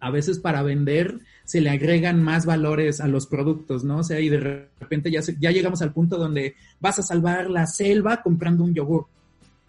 a 0.00 0.10
veces 0.10 0.38
para 0.38 0.62
vender 0.62 1.20
se 1.44 1.62
le 1.62 1.70
agregan 1.70 2.22
más 2.22 2.44
valores 2.44 3.00
a 3.00 3.08
los 3.08 3.26
productos, 3.26 3.84
¿no? 3.84 3.98
O 4.00 4.02
sea, 4.02 4.20
y 4.20 4.28
de 4.28 4.68
repente 4.80 5.10
ya, 5.10 5.22
ya 5.40 5.50
llegamos 5.50 5.80
al 5.80 5.94
punto 5.94 6.18
donde 6.18 6.56
vas 6.78 6.98
a 6.98 7.02
salvar 7.02 7.48
la 7.48 7.66
selva 7.66 8.20
comprando 8.20 8.64
un 8.64 8.74
yogur. 8.74 9.06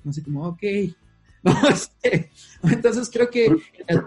Así 0.08 0.22
como, 0.22 0.48
ok. 0.48 0.64
Entonces 2.64 3.10
creo 3.12 3.30
que... 3.30 3.56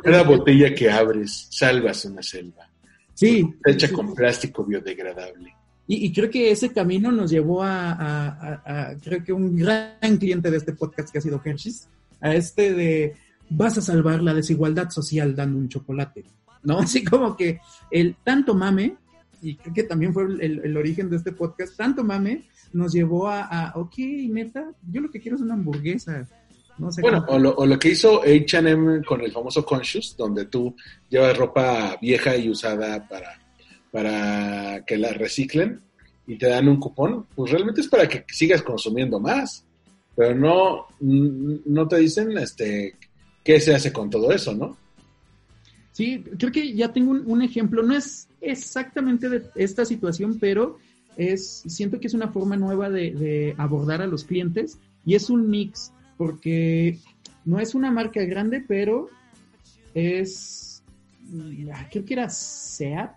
cada 0.03 0.23
botella 0.23 0.75
que 0.75 0.91
abres, 0.91 1.49
salvas 1.51 2.05
una 2.05 2.23
selva. 2.23 2.69
Sí. 3.15 3.55
Hecha 3.65 3.91
con 3.93 4.15
plástico 4.15 4.65
biodegradable. 4.65 5.55
Y, 5.93 6.13
creo 6.13 6.31
que 6.31 6.53
ese 6.53 6.73
camino 6.73 7.11
nos 7.11 7.33
llevó 7.33 7.65
a, 7.65 8.95
creo 9.03 9.25
que 9.25 9.33
un 9.33 9.57
gran 9.57 10.19
cliente 10.19 10.49
de 10.49 10.57
este 10.57 10.73
podcast 10.73 11.11
que 11.11 11.19
ha 11.19 11.21
sido 11.21 11.43
Hershey's, 11.45 11.89
a 12.21 12.33
este 12.33 12.73
de 12.73 13.17
vas 13.49 13.77
a 13.77 13.83
salvar 13.83 14.23
la 14.23 14.33
desigualdad 14.33 14.91
social 14.91 15.35
dando 15.35 15.59
un 15.59 15.69
chocolate, 15.69 16.25
¿no? 16.63 16.79
Así 16.81 17.03
como 17.03 17.37
que 17.37 17.59
el 17.91 18.15
tanto 18.23 18.55
mame, 18.55 18.97
y 19.43 19.57
creo 19.57 19.75
que 19.75 19.83
también 19.85 20.13
fue 20.13 20.25
el, 20.25 20.61
el 20.65 20.77
origen 20.77 21.11
de 21.11 21.17
este 21.17 21.33
podcast, 21.33 21.77
tanto 21.77 22.05
mame 22.05 22.45
nos 22.73 22.93
llevó 22.93 23.29
a, 23.29 23.43
a, 23.43 23.73
ok, 23.77 23.99
neta, 24.29 24.73
yo 24.91 25.01
lo 25.01 25.11
que 25.11 25.21
quiero 25.21 25.37
es 25.37 25.43
una 25.43 25.55
hamburguesa. 25.55 26.27
No 26.79 26.91
sé 26.91 27.03
bueno, 27.03 27.25
o 27.29 27.39
lo, 27.39 27.55
o 27.57 27.67
lo, 27.67 27.79
que 27.79 27.91
hizo 27.91 28.23
HM 28.23 29.05
con 29.05 29.21
el 29.21 29.33
famoso 29.33 29.65
Conscious, 29.65 30.17
donde 30.17 30.47
tú 30.47 30.75
llevas 31.09 31.37
ropa 31.37 31.99
vieja 32.01 32.37
y 32.37 32.49
usada 32.49 33.07
para, 33.07 33.39
para 33.91 34.85
que 34.87 34.97
la 34.97 35.13
reciclen 35.13 35.81
y 36.27 36.39
te 36.39 36.49
dan 36.49 36.69
un 36.69 36.79
cupón, 36.79 37.27
pues 37.35 37.51
realmente 37.51 37.83
es 37.83 37.89
para 37.89 38.09
que 38.09 38.25
sigas 38.29 38.63
consumiendo 38.63 39.21
más. 39.21 39.65
Pero 40.17 40.35
no, 40.35 40.87
no 41.01 41.89
te 41.89 41.97
dicen 41.99 42.37
este 42.39 42.97
qué 43.45 43.61
se 43.61 43.75
hace 43.75 43.93
con 43.93 44.09
todo 44.09 44.31
eso, 44.33 44.55
¿no? 44.55 44.77
Sí, 45.93 46.25
creo 46.39 46.53
que 46.53 46.73
ya 46.73 46.93
tengo 46.93 47.11
un, 47.11 47.25
un 47.27 47.43
ejemplo. 47.43 47.83
No 47.83 47.97
es 47.97 48.30
exactamente 48.41 49.29
de 49.29 49.45
esta 49.55 49.85
situación, 49.85 50.39
pero 50.39 50.79
es, 51.17 51.63
siento 51.67 52.01
que 52.01 52.07
es 52.07 52.15
una 52.15 52.29
forma 52.29 52.57
nueva 52.57 52.91
de, 52.91 53.55
abordar 53.59 54.03
a 54.03 54.07
los 54.07 54.25
clientes 54.25 54.79
y 55.05 55.15
es 55.15 55.31
un 55.31 55.49
mix 55.49 55.93
porque 56.17 56.99
no 57.45 57.59
es 57.59 57.75
una 57.75 57.91
marca 57.91 58.23
grande, 58.25 58.65
pero 58.67 59.09
es, 59.95 60.83
creo 61.91 62.05
que 62.05 62.15
era 62.15 62.29
SEAT, 62.29 63.13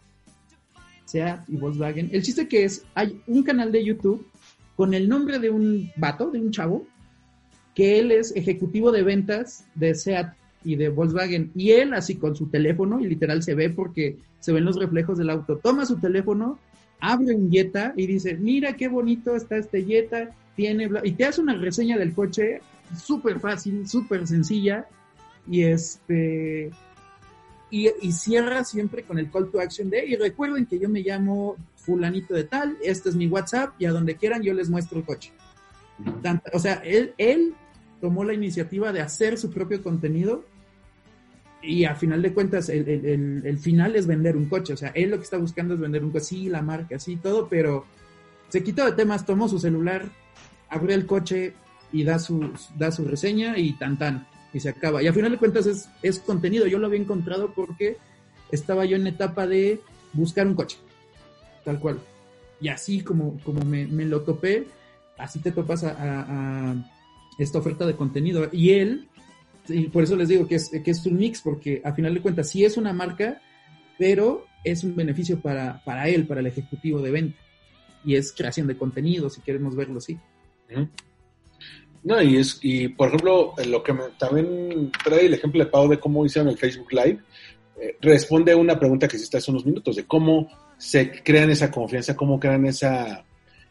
SEAT 1.06 1.50
y 1.50 1.58
Volkswagen. 1.58 2.10
El 2.12 2.24
chiste 2.24 2.48
que 2.48 2.64
es, 2.64 2.86
hay 2.96 3.22
un 3.28 3.44
canal 3.44 3.72
de 3.72 3.84
YouTube 3.84 4.26
con 4.76 4.94
el 4.94 5.08
nombre 5.08 5.40
de 5.40 5.50
un 5.50 5.92
vato, 5.98 6.32
de 6.32 6.40
un 6.40 6.52
chavo, 6.52 6.88
que 7.76 8.00
él 8.00 8.12
es 8.12 8.36
ejecutivo 8.36 8.92
de 8.92 9.04
ventas 9.04 9.66
de 9.76 9.96
SEAT 9.96 10.34
y 10.64 10.76
de 10.76 10.90
Volkswagen. 10.90 11.52
Y 11.56 11.72
él 11.72 11.94
así 11.94 12.16
con 12.16 12.36
su 12.36 12.48
teléfono, 12.48 13.00
y 13.00 13.08
literal 13.08 13.44
se 13.44 13.56
ve 13.56 13.70
porque 13.70 14.18
se 14.40 14.52
ven 14.52 14.66
los 14.66 14.78
reflejos 14.78 15.18
del 15.18 15.30
auto, 15.30 15.58
toma 15.58 15.86
su 15.86 15.98
teléfono 15.98 16.60
abre 17.04 17.36
un 17.36 17.52
Jetta 17.52 17.94
y 17.98 18.08
dice, 18.08 18.36
mira 18.36 18.78
qué 18.78 18.88
bonito 18.88 19.36
está 19.36 19.58
este 19.58 19.84
Jetta, 19.84 20.30
tiene, 20.56 20.90
y 21.04 21.12
te 21.12 21.26
hace 21.26 21.42
una 21.42 21.56
reseña 21.56 21.98
del 21.98 22.14
coche 22.14 22.62
súper 22.98 23.42
fácil, 23.42 23.88
súper 23.90 24.26
sencilla, 24.26 24.88
y 25.50 25.64
este, 25.64 26.72
y, 27.70 27.90
cierra 28.14 28.64
siempre 28.64 29.04
con 29.04 29.20
el 29.20 29.30
call 29.30 29.52
to 29.52 29.60
action 29.60 29.90
de, 29.90 30.06
y 30.06 30.16
recuerden 30.16 30.66
que 30.66 30.80
yo 30.80 30.88
me 30.88 31.02
llamo 31.02 31.58
fulanito 31.76 32.34
de 32.36 32.46
tal, 32.46 32.78
este 32.82 33.10
es 33.10 33.16
mi 33.16 33.28
WhatsApp, 33.28 33.74
y 33.80 33.86
a 33.86 33.92
donde 33.92 34.16
quieran 34.16 34.42
yo 34.42 34.54
les 34.54 34.70
muestro 34.70 35.00
el 35.00 35.06
coche. 35.06 35.34
o 36.54 36.60
sea, 36.60 36.76
él, 36.86 37.14
él 37.18 37.54
tomó 38.00 38.24
la 38.24 38.34
iniciativa 38.34 38.94
de 38.94 39.02
hacer 39.02 39.38
su 39.38 39.52
propio 39.52 39.84
contenido 39.84 40.46
y 41.64 41.86
a 41.86 41.96
final 41.96 42.22
de 42.22 42.34
cuentas 42.34 42.70
el, 42.70 43.58
final 43.60 43.96
es 43.96 44.06
vender 44.06 44.36
un 44.36 44.46
coche, 44.46 44.74
o 44.74 44.78
sea, 44.78 44.90
él 44.90 45.10
lo 45.10 45.18
que 45.18 45.24
está 45.24 45.38
buscando 45.38 45.74
es 45.74 45.80
vender 45.80 46.04
un 46.04 46.12
coche, 46.12 46.26
sí, 46.26 46.50
la 46.50 46.62
marca, 46.62 47.00
sí, 47.00 47.16
todo, 47.16 47.48
pero 47.48 47.86
se 48.50 48.64
quitó 48.64 48.86
de 48.86 48.92
temas, 48.92 49.26
tomó 49.26 49.48
su 49.48 49.60
celular, 49.60 50.10
abrió 50.70 50.96
el 50.96 51.06
coche 51.06 51.54
y 51.92 52.04
da 52.04 52.20
su, 52.20 52.52
da 52.78 52.92
su 52.92 53.06
reseña 53.06 53.58
y 53.58 53.74
tan 53.74 53.98
tan, 53.98 54.28
y 54.54 54.60
se 54.60 54.70
acaba. 54.70 55.02
Y 55.02 55.08
a 55.08 55.14
final 55.14 55.32
de 55.32 55.38
cuentas 55.38 55.66
es, 55.66 55.90
es 56.02 56.20
contenido, 56.20 56.68
yo 56.68 56.80
lo 56.80 56.88
había 56.88 57.00
encontrado 57.00 57.54
porque 57.54 57.98
estaba 58.52 58.86
yo 58.86 58.96
en 58.98 59.08
etapa 59.08 59.48
de 59.48 59.80
buscar 60.14 60.46
un 60.46 60.56
coche, 60.56 60.78
tal 61.64 61.80
cual. 61.80 62.00
Y 62.62 62.70
así 62.70 63.02
como, 63.02 63.40
como 63.44 63.66
me, 63.66 63.88
lo 64.06 64.22
topé, 64.22 64.68
así 65.18 65.40
te 65.40 65.52
topas 65.52 65.84
a, 65.84 66.76
esta 67.38 67.58
oferta 67.58 67.86
de 67.86 67.96
contenido. 67.96 68.48
Y 68.52 68.72
él, 68.72 69.10
y 69.70 69.88
por 69.88 70.04
eso 70.04 70.16
les 70.16 70.30
digo 70.30 70.48
que 70.48 70.56
es, 70.56 70.70
que 70.70 70.92
es 70.92 71.06
un 71.06 71.18
mix, 71.18 71.42
porque 71.42 71.82
a 71.84 71.94
final 71.94 72.14
de 72.14 72.22
cuentas 72.22 72.50
sí 72.50 72.66
es 72.66 72.78
una 72.78 72.94
marca, 72.94 73.42
pero 73.98 74.46
es 74.64 74.84
un 74.84 74.96
beneficio 74.96 75.40
para, 75.40 75.84
para 75.84 76.08
él, 76.08 76.26
para 76.28 76.42
el 76.42 76.48
ejecutivo 76.48 77.02
de 77.02 77.12
venta. 77.12 77.38
Y 78.06 78.16
es 78.16 78.34
creación 78.34 78.68
de 78.68 78.78
contenido, 78.78 79.30
si 79.30 79.42
queremos 79.42 79.76
verlo 79.76 79.98
así. 79.98 80.18
No, 82.04 82.22
y 82.22 82.38
es, 82.38 82.60
y 82.62 82.90
por 82.90 83.08
ejemplo, 83.08 83.54
lo 83.66 83.84
que 83.84 83.94
también 84.18 84.92
trae 85.04 85.26
el 85.26 85.34
ejemplo 85.34 85.64
de 85.64 85.70
Pau 85.70 85.88
de 85.88 86.00
cómo 86.00 86.26
hicieron 86.26 86.50
el 86.50 86.58
Facebook 86.58 86.92
Live, 86.92 87.20
eh, 87.80 87.98
responde 88.02 88.52
a 88.52 88.58
una 88.58 88.78
pregunta 88.78 89.08
que 89.08 89.16
hiciste 89.16 89.38
hace 89.38 89.52
unos 89.52 89.66
minutos, 89.66 89.96
de 89.96 90.06
cómo 90.06 90.50
se 90.78 91.24
crean 91.24 91.50
esa 91.50 91.72
confianza, 91.72 92.16
cómo 92.16 92.40
crean 92.40 92.66
esa, 92.66 93.24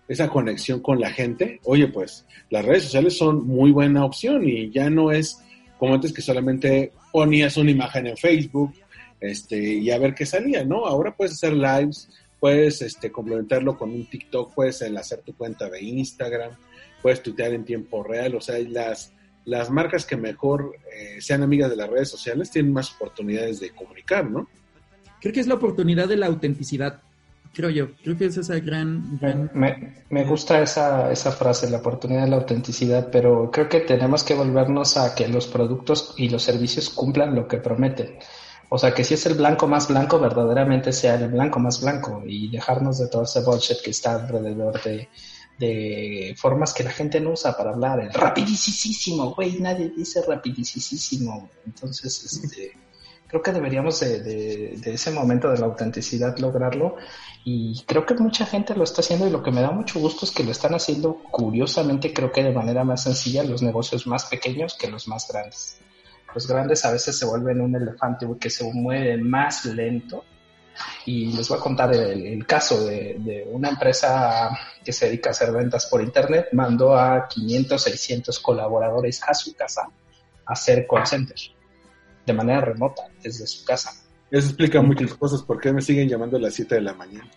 esa 0.09 0.29
conexión 0.29 0.81
con 0.81 0.99
la 0.99 1.11
gente. 1.11 1.61
Oye, 1.65 1.89
pues 1.89 2.25
las 2.49 2.65
redes 2.65 2.85
sociales 2.85 3.17
son 3.17 3.47
muy 3.47 3.71
buena 3.71 4.05
opción 4.05 4.49
y 4.49 4.71
ya 4.71 4.89
no 4.89 5.13
es 5.13 5.43
como 5.83 5.95
antes 5.95 6.13
que 6.13 6.23
solamente 6.23 6.93
ponías 7.11 7.57
una 7.57 7.73
imagen 7.73 8.07
en 8.07 8.17
Facebook 8.17 8.73
este, 9.19 9.59
y 9.59 9.91
a 9.91 9.99
ver 9.99 10.15
qué 10.15 10.25
salía, 10.25 10.65
¿no? 10.65 10.87
Ahora 10.87 11.17
puedes 11.17 11.33
hacer 11.33 11.55
lives, 11.55 12.09
puedes 12.39 12.83
este, 12.83 13.11
complementarlo 13.11 13.77
con 13.77 13.91
un 13.91 14.07
TikTok, 14.07 14.55
puedes 14.55 14.81
enlazar 14.83 15.23
tu 15.23 15.37
cuenta 15.37 15.69
de 15.69 15.83
Instagram, 15.83 16.53
puedes 17.03 17.21
tuitear 17.21 17.53
en 17.53 17.65
tiempo 17.65 18.05
real, 18.05 18.37
o 18.37 18.41
sea, 18.41 18.61
las, 18.61 19.13
las 19.45 19.71
marcas 19.71 20.07
que 20.07 20.17
mejor 20.17 20.77
eh, 20.97 21.21
sean 21.21 21.43
amigas 21.43 21.69
de 21.69 21.75
las 21.75 21.91
redes 21.91 22.11
sociales 22.11 22.53
tienen 22.53 22.73
más 22.73 22.95
oportunidades 22.95 23.59
de 23.59 23.71
comunicar, 23.71 24.31
¿no? 24.31 24.49
Creo 25.21 25.35
que 25.35 25.41
es 25.41 25.49
la 25.49 25.55
oportunidad 25.55 26.07
de 26.07 26.17
la 26.17 26.27
autenticidad, 26.29 27.03
creo 27.53 27.71
yo. 27.71 27.95
Creo 28.03 28.17
que 28.17 28.27
es 28.27 28.37
esa 28.37 28.59
gran... 28.59 29.19
Me, 29.55 30.05
me, 30.11 30.25
gusta 30.25 30.61
esa, 30.61 31.11
esa 31.13 31.33
frase, 31.33 31.71
la 31.71 31.79
oportunidad 31.79 32.25
de 32.25 32.31
la 32.31 32.37
autenticidad, 32.37 33.09
pero 33.11 33.51
creo 33.51 33.69
que 33.69 33.81
tenemos 33.81 34.25
que 34.25 34.35
volvernos 34.35 34.97
a 34.97 35.15
que 35.15 35.29
los 35.29 35.47
productos 35.47 36.15
y 36.17 36.29
los 36.29 36.43
servicios 36.43 36.91
cumplan 36.91 37.35
lo 37.35 37.47
que 37.47 37.59
prometen. 37.59 38.19
O 38.69 38.79
sea, 38.79 38.95
que 38.95 39.05
si 39.05 39.15
es 39.15 39.27
el 39.27 39.35
blanco 39.35 39.69
más 39.69 39.89
blanco, 39.89 40.19
verdaderamente 40.19 40.93
sea 40.93 41.17
el 41.17 41.29
blanco 41.29 41.59
más 41.59 41.83
blanco 41.83 42.23
y 42.27 42.51
dejarnos 42.51 42.99
de 42.99 43.09
todo 43.09 43.25
ese 43.25 43.43
bullshit 43.43 43.83
que 43.83 43.91
está 43.91 44.15
alrededor 44.15 44.83
de, 44.83 45.09
de 45.59 46.35
formas 46.39 46.73
que 46.73 46.83
la 46.83 46.91
gente 46.91 47.21
no 47.21 47.33
usa 47.33 47.57
para 47.57 47.71
hablar. 47.71 48.01
El 48.01 48.13
rapidísimo, 48.13 49.35
güey, 49.35 49.61
nadie 49.61 49.93
dice 49.95 50.23
rapidísimo. 50.27 51.51
Entonces, 51.67 52.25
este, 52.25 52.73
creo 53.33 53.43
que 53.43 53.53
deberíamos 53.53 53.99
de, 54.01 54.79
ese 54.85 55.11
momento 55.11 55.51
de 55.51 55.59
la 55.59 55.65
autenticidad 55.65 56.37
lograrlo. 56.37 56.97
Y 57.45 57.83
creo 57.87 58.05
que 58.05 58.13
mucha 58.13 58.45
gente 58.45 58.75
lo 58.75 58.85
está 58.85 59.01
haciendo 59.01 59.27
y 59.27 59.31
lo 59.31 59.43
que 59.43 59.51
me 59.51 59.63
da 59.63 59.71
mucho 59.71 59.99
gusto 59.99 60.27
es 60.27 60.33
que 60.33 60.45
lo 60.45 60.51
están 60.51 60.75
haciendo 60.75 61.15
curiosamente, 61.31 62.13
creo 62.13 62.31
que 62.31 62.45
de 62.45 62.53
manera 62.53 62.85
más 62.85 63.05
sencilla 63.05 63.43
los 63.43 63.63
negocios 63.63 64.07
más 64.07 64.27
pequeños 64.27 64.77
que 64.79 64.91
los 64.91 65.09
más 65.09 65.27
grandes. 65.29 65.79
Los 66.35 66.47
grandes 66.47 66.85
a 66.85 66.93
veces 66.93 67.19
se 67.19 67.25
vuelven 67.25 67.63
un 67.63 67.75
elefante 67.75 68.27
que 68.39 68.51
se 68.51 68.71
mueve 68.71 69.17
más 69.17 69.65
lento. 69.65 70.25
Y 71.07 71.33
les 71.33 71.49
voy 71.49 71.57
a 71.57 71.61
contar 71.63 71.95
el, 71.95 72.47
caso 72.47 72.85
de, 72.85 73.49
una 73.51 73.71
empresa 73.71 74.51
que 74.85 74.93
se 74.93 75.07
dedica 75.07 75.31
a 75.31 75.33
hacer 75.33 75.53
ventas 75.53 75.87
por 75.87 76.03
internet, 76.03 76.49
mandó 76.53 76.95
a 76.95 77.29
500, 77.29 77.83
600 77.83 78.39
colaboradores 78.41 79.23
a 79.27 79.33
su 79.33 79.55
casa 79.55 79.89
a 80.45 80.53
hacer 80.53 80.87
call 80.87 81.07
center 81.07 81.37
de 82.27 82.33
manera 82.33 82.61
remota 82.61 83.03
desde 83.23 83.47
su 83.47 83.65
casa. 83.65 83.91
Eso 84.31 84.49
explica 84.49 84.81
muchas 84.81 85.15
cosas, 85.15 85.43
¿por 85.43 85.61
qué 85.61 85.73
me 85.73 85.83
siguen 85.83 86.09
llamando 86.09 86.37
a 86.37 86.41
las 86.41 86.55
7 86.55 86.77
de 86.77 86.81
la 86.81 86.95
mañana? 86.95 87.31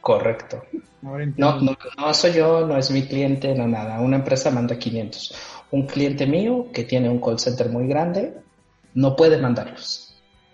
Correcto. 0.00 0.62
No, 1.02 1.60
no, 1.60 1.76
no 1.98 2.14
soy 2.14 2.32
yo, 2.32 2.66
no 2.66 2.76
es 2.76 2.90
mi 2.90 3.02
cliente, 3.02 3.54
no 3.54 3.66
nada. 3.66 4.00
Una 4.00 4.16
empresa 4.16 4.50
manda 4.50 4.78
500. 4.78 5.34
Un 5.72 5.86
cliente 5.86 6.26
mío 6.26 6.68
que 6.72 6.84
tiene 6.84 7.08
un 7.08 7.20
call 7.20 7.38
center 7.38 7.68
muy 7.68 7.86
grande 7.86 8.34
no 8.94 9.14
puede 9.14 9.38
mandarlos 9.38 10.10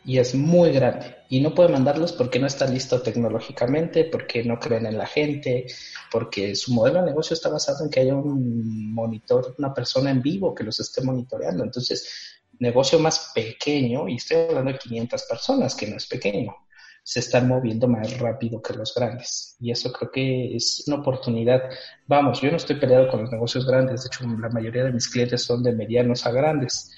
y 0.06 0.18
es 0.18 0.34
muy 0.36 0.70
grande 0.70 1.16
y 1.28 1.40
no 1.40 1.52
puede 1.52 1.70
mandarlos 1.70 2.12
porque 2.12 2.38
no 2.38 2.46
está 2.46 2.66
listo 2.66 3.02
tecnológicamente, 3.02 4.04
porque 4.04 4.44
no 4.44 4.60
creen 4.60 4.86
en 4.86 4.96
la 4.96 5.06
gente, 5.06 5.66
porque 6.12 6.54
su 6.54 6.72
modelo 6.72 7.00
de 7.00 7.06
negocio 7.06 7.34
está 7.34 7.48
basado 7.48 7.84
en 7.84 7.90
que 7.90 8.00
haya 8.00 8.14
un 8.14 8.94
monitor, 8.94 9.56
una 9.58 9.74
persona 9.74 10.12
en 10.12 10.22
vivo 10.22 10.54
que 10.54 10.62
los 10.62 10.78
esté 10.78 11.02
monitoreando. 11.02 11.64
Entonces, 11.64 12.35
negocio 12.58 12.98
más 12.98 13.32
pequeño, 13.34 14.08
y 14.08 14.16
estoy 14.16 14.38
hablando 14.38 14.72
de 14.72 14.78
500 14.78 15.22
personas, 15.24 15.74
que 15.74 15.86
no 15.86 15.96
es 15.96 16.06
pequeño, 16.06 16.54
se 17.02 17.20
están 17.20 17.46
moviendo 17.46 17.86
más 17.86 18.18
rápido 18.18 18.60
que 18.60 18.74
los 18.74 18.92
grandes. 18.94 19.56
Y 19.60 19.70
eso 19.70 19.92
creo 19.92 20.10
que 20.10 20.56
es 20.56 20.84
una 20.88 20.96
oportunidad. 20.96 21.62
Vamos, 22.06 22.40
yo 22.40 22.50
no 22.50 22.56
estoy 22.56 22.76
peleado 22.76 23.08
con 23.08 23.20
los 23.22 23.30
negocios 23.30 23.64
grandes, 23.64 24.02
de 24.02 24.08
hecho 24.08 24.24
la 24.26 24.48
mayoría 24.48 24.84
de 24.84 24.92
mis 24.92 25.08
clientes 25.08 25.44
son 25.44 25.62
de 25.62 25.72
medianos 25.72 26.26
a 26.26 26.32
grandes, 26.32 26.92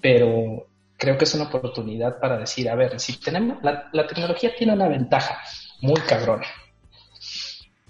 pero 0.00 0.66
creo 0.96 1.16
que 1.18 1.24
es 1.24 1.34
una 1.34 1.44
oportunidad 1.44 2.18
para 2.18 2.38
decir, 2.38 2.68
a 2.68 2.74
ver, 2.74 2.98
si 2.98 3.20
tenemos, 3.20 3.58
la, 3.62 4.06
tecnología 4.06 4.54
tiene 4.56 4.72
una 4.72 4.88
ventaja 4.88 5.38
muy 5.82 6.00
cabrona. 6.00 6.46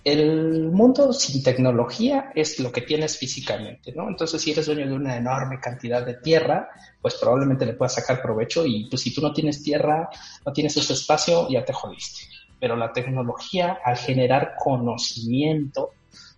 El 0.04 0.70
mundo 0.70 1.14
sin 1.14 1.42
tecnología 1.42 2.30
es 2.34 2.60
lo 2.60 2.70
que 2.70 2.82
tienes 2.82 3.16
físicamente, 3.16 3.90
¿no? 3.92 4.06
Entonces, 4.06 4.42
si 4.42 4.52
eres 4.52 4.66
dueño 4.66 4.86
de 4.86 4.92
una 4.92 5.16
enorme 5.16 5.58
cantidad 5.58 6.04
de 6.04 6.14
tierra, 6.14 6.68
pues 7.00 7.14
probablemente 7.14 7.64
le 7.64 7.72
puedas 7.72 7.94
sacar 7.94 8.20
provecho 8.20 8.66
y 8.66 8.86
pues 8.90 9.00
si 9.00 9.14
tú 9.14 9.22
no 9.22 9.32
tienes 9.32 9.62
tierra, 9.62 10.10
no 10.44 10.52
tienes 10.52 10.76
ese 10.76 10.92
espacio, 10.92 11.48
ya 11.48 11.64
te 11.64 11.72
jodiste. 11.72 12.26
Pero 12.60 12.76
la 12.76 12.92
tecnología, 12.92 13.78
al 13.82 13.96
generar 13.96 14.56
conocimiento, 14.58 15.92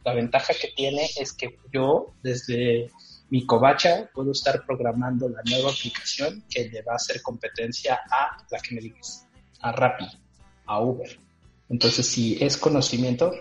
la 0.04 0.14
ventaja 0.14 0.54
que 0.54 0.68
tiene 0.68 1.10
es 1.16 1.32
que 1.32 1.58
yo, 1.72 2.12
desde 2.22 2.92
mi 3.30 3.44
covacha, 3.44 4.08
puedo 4.14 4.30
estar 4.30 4.64
programando 4.64 5.28
la 5.28 5.42
nueva 5.44 5.72
aplicación 5.72 6.44
que 6.48 6.68
le 6.68 6.82
va 6.82 6.92
a 6.92 6.96
hacer 6.96 7.20
competencia 7.20 7.98
a 8.08 8.36
la 8.48 8.58
que 8.60 8.76
me 8.76 8.80
digas, 8.80 9.26
a 9.60 9.72
Rappi, 9.72 10.06
a 10.66 10.80
Uber. 10.80 11.18
Entonces, 11.68 12.06
si 12.06 12.38
es 12.40 12.56
conocimiento, 12.56 13.32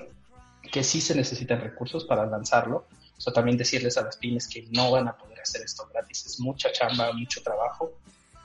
que 0.72 0.84
sí 0.84 1.02
se 1.02 1.16
necesitan 1.16 1.62
recursos 1.62 2.06
para 2.06 2.26
lanzarlo, 2.26 2.86
o 3.18 3.22
sea, 3.22 3.34
también 3.34 3.58
decirles 3.58 3.98
a 3.98 4.04
las 4.04 4.18
pymes 4.18 4.48
que 4.48 4.68
no 4.72 4.92
van 4.92 5.08
a 5.08 5.18
poder 5.18 5.40
hacer 5.40 5.62
esto 5.62 5.88
gratis, 5.94 6.26
es 6.26 6.40
mucha 6.40 6.72
chamba, 6.72 7.14
mucho 7.14 7.42
trabajo, 7.42 7.94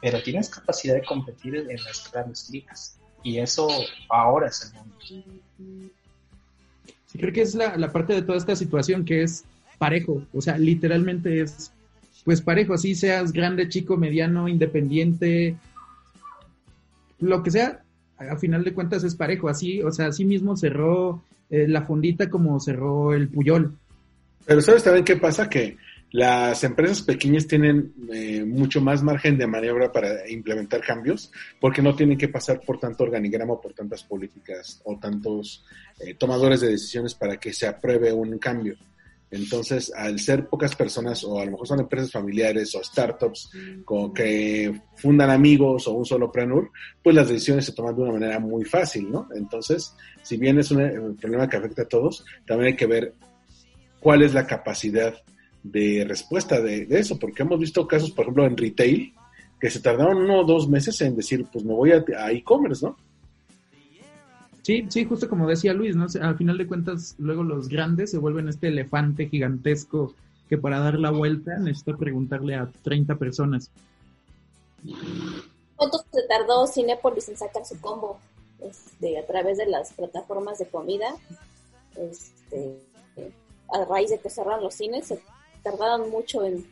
pero 0.01 0.23
tienes 0.23 0.49
capacidad 0.49 0.95
de 0.95 1.03
competir 1.03 1.57
en 1.57 1.85
las 1.85 2.11
grandes 2.11 2.49
ligas. 2.51 2.97
Y 3.23 3.39
eso 3.39 3.69
ahora 4.09 4.49
es 4.49 4.65
el 4.65 4.73
mundo. 4.79 4.97
Sí, 7.07 7.19
creo 7.19 7.33
que 7.33 7.43
es 7.43 7.55
la, 7.55 7.77
la 7.77 7.93
parte 7.93 8.15
de 8.15 8.23
toda 8.23 8.39
esta 8.39 8.57
situación 8.57 9.05
que 9.05 9.23
es 9.23 9.45
parejo, 9.79 10.23
o 10.33 10.41
sea, 10.41 10.57
literalmente 10.57 11.41
es 11.41 11.73
pues 12.25 12.41
parejo, 12.41 12.75
así 12.75 12.95
seas 12.95 13.33
grande, 13.33 13.69
chico, 13.69 13.97
mediano, 13.97 14.47
independiente, 14.47 15.57
lo 17.19 17.43
que 17.43 17.51
sea, 17.51 17.83
a 18.29 18.37
final 18.37 18.65
de 18.65 18.75
cuentas 18.75 19.05
es 19.05 19.15
parejo, 19.15 19.49
así, 19.49 19.83
o 19.83 19.91
sea, 19.91 20.07
así 20.07 20.25
mismo 20.25 20.57
cerró 20.57 21.23
eh, 21.49 21.67
la 21.67 21.83
fondita 21.83 22.29
como 22.29 22.61
cerró 22.61 23.15
el 23.15 23.29
Puyol. 23.29 23.77
Pero 24.47 24.61
¿sabes 24.61 24.85
también 24.85 25.05
qué 25.05 25.17
pasa? 25.17 25.49
Que 25.49 25.77
las 26.13 26.65
empresas 26.65 27.03
pequeñas 27.03 27.47
tienen 27.47 27.93
eh, 28.13 28.45
mucho 28.45 28.81
más 28.81 29.03
margen 29.03 29.39
de 29.39 29.47
maniobra 29.47 29.93
para 29.93 30.29
implementar 30.29 30.81
cambios 30.81 31.31
porque 31.61 31.83
no 31.83 31.95
tienen 31.95 32.19
que 32.19 32.29
pasar 32.29 32.61
por 32.61 32.81
tanto 32.81 33.05
organigrama 33.05 33.61
por 33.61 33.75
tantas 33.75 34.03
políticas 34.03 34.81
o 34.85 34.99
tantos 34.99 35.65
eh, 36.01 36.15
tomadores 36.15 36.61
de 36.61 36.69
decisiones 36.69 37.15
para 37.15 37.37
que 37.37 37.53
se 37.53 37.67
apruebe 37.67 38.13
un 38.13 38.39
cambio. 38.39 38.77
Entonces, 39.31 39.93
al 39.95 40.19
ser 40.19 40.49
pocas 40.49 40.75
personas, 40.75 41.23
o 41.23 41.39
a 41.41 41.45
lo 41.45 41.53
mejor 41.53 41.69
son 41.69 41.81
empresas 41.81 42.11
familiares 42.11 42.75
o 42.75 42.83
startups 42.83 43.51
con 43.85 44.13
que 44.13 44.81
fundan 44.97 45.31
amigos 45.31 45.87
o 45.87 45.93
un 45.93 46.05
solo 46.05 46.33
prenur, 46.33 46.71
pues 47.03 47.15
las 47.15 47.29
decisiones 47.29 47.65
se 47.67 47.73
toman 47.73 47.95
de 47.95 48.03
una 48.03 48.13
manera 48.13 48.41
muy 48.41 48.65
fácil, 48.65 49.11
¿no? 49.11 49.29
Entonces, 49.35 49.95
si 50.23 50.37
bien 50.37 50.59
es 50.59 50.73
un, 50.73 51.17
problema 51.17 51.49
que 51.49 51.57
afecta 51.57 51.83
a 51.83 51.89
todos, 51.89 52.25
también 52.45 52.73
hay 52.73 52.77
que 52.77 52.87
ver 52.87 53.15
cuál 54.01 54.23
es 54.23 54.35
la 54.35 54.47
capacidad 54.47 55.15
de 55.63 56.05
respuesta 56.09 56.61
de, 56.61 56.87
eso, 56.91 57.19
porque 57.19 57.43
hemos 57.43 57.61
visto 57.61 57.87
casos, 57.87 58.11
por 58.11 58.25
ejemplo, 58.25 58.47
en 58.47 58.57
retail, 58.57 59.15
que 59.61 59.71
se 59.71 59.81
tardaron 59.81 60.17
uno 60.17 60.41
o 60.41 60.45
dos 60.45 60.69
meses 60.69 61.01
en 61.03 61.15
decir, 61.15 61.47
pues 61.53 61.65
me 61.65 61.75
voy 61.75 61.93
a 61.93 62.33
e-commerce, 62.33 62.85
¿no? 62.85 62.97
Sí, 64.71 64.87
sí, 64.89 65.05
justo 65.05 65.29
como 65.29 65.49
decía 65.49 65.75
Luis, 65.75 65.97
¿no? 65.97 66.07
Al 66.23 66.37
final 66.37 66.57
de 66.57 66.69
cuentas, 66.69 67.17
luego 67.19 67.43
los 67.43 67.69
grandes 67.69 68.13
se 68.13 68.19
vuelven 68.19 68.49
este 68.49 68.69
elefante 68.69 69.29
gigantesco 69.29 70.15
que 70.49 70.59
para 70.59 70.79
dar 70.79 70.95
la 70.95 71.11
vuelta 71.11 71.59
necesita 71.59 71.97
preguntarle 71.97 72.55
a 72.55 72.71
30 72.85 73.17
personas. 73.17 73.69
¿Cuánto 75.75 75.99
se 76.13 76.23
tardó 76.29 76.69
Cinepolis 76.69 77.29
en 77.31 77.37
sacar 77.37 77.67
su 77.67 77.81
combo 77.81 78.21
este, 78.61 79.19
a 79.19 79.27
través 79.27 79.59
de 79.59 79.67
las 79.67 79.93
plataformas 79.93 80.61
de 80.61 80.67
comida? 80.67 81.17
Este, 81.97 82.79
a 83.73 83.85
raíz 83.87 84.11
de 84.11 84.21
que 84.21 84.31
cerraron 84.31 84.63
los 84.63 84.75
cines, 84.75 85.05
se 85.05 85.21
tardaron 85.65 86.11
mucho 86.11 86.45
en, 86.45 86.65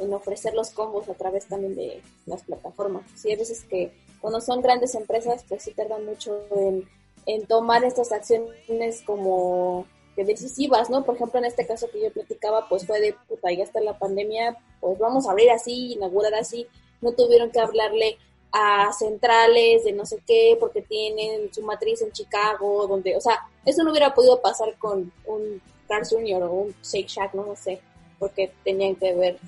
en 0.00 0.12
ofrecer 0.12 0.54
los 0.54 0.70
combos 0.70 1.08
a 1.08 1.14
través 1.14 1.46
también 1.46 1.76
de 1.76 2.02
las 2.26 2.42
plataformas. 2.42 3.04
Sí, 3.14 3.30
hay 3.30 3.36
veces 3.36 3.62
que 3.62 3.92
cuando 4.20 4.40
son 4.40 4.60
grandes 4.60 4.94
empresas, 4.94 5.44
pues 5.48 5.62
sí 5.62 5.72
tardan 5.72 6.04
mucho 6.04 6.38
en, 6.56 7.46
tomar 7.46 7.84
estas 7.84 8.10
acciones 8.10 9.02
como 9.04 9.86
decisivas, 10.16 10.88
¿no? 10.88 11.04
Por 11.04 11.16
ejemplo, 11.16 11.38
en 11.38 11.44
este 11.44 11.66
caso 11.66 11.88
que 11.90 12.02
yo 12.02 12.10
platicaba, 12.10 12.68
pues 12.68 12.86
fue 12.86 13.00
de 13.00 13.14
puta, 13.28 13.52
ya 13.52 13.64
está 13.64 13.80
la 13.80 13.98
pandemia, 13.98 14.56
pues 14.80 14.98
vamos 14.98 15.26
a 15.26 15.32
abrir 15.32 15.50
así, 15.50 15.92
inaugurar 15.92 16.34
así. 16.34 16.66
No 17.00 17.12
tuvieron 17.12 17.50
que 17.50 17.60
hablarle 17.60 18.18
a 18.50 18.90
centrales 18.92 19.84
de 19.84 19.92
no 19.92 20.06
sé 20.06 20.18
qué, 20.26 20.56
porque 20.58 20.80
tienen 20.80 21.52
su 21.52 21.62
matriz 21.62 22.00
en 22.00 22.12
Chicago, 22.12 22.86
donde, 22.86 23.14
o 23.16 23.20
sea, 23.20 23.46
eso 23.66 23.84
no 23.84 23.90
hubiera 23.90 24.14
podido 24.14 24.40
pasar 24.40 24.76
con 24.78 25.12
un 25.26 25.60
Carl 25.86 26.06
Jr. 26.08 26.42
o 26.44 26.52
un 26.52 26.74
Shake 26.82 27.08
Shack, 27.08 27.34
no, 27.34 27.54
sé, 27.54 27.80
porque 28.18 28.50
tenían 28.64 28.96
que 28.96 29.14
ver 29.14 29.38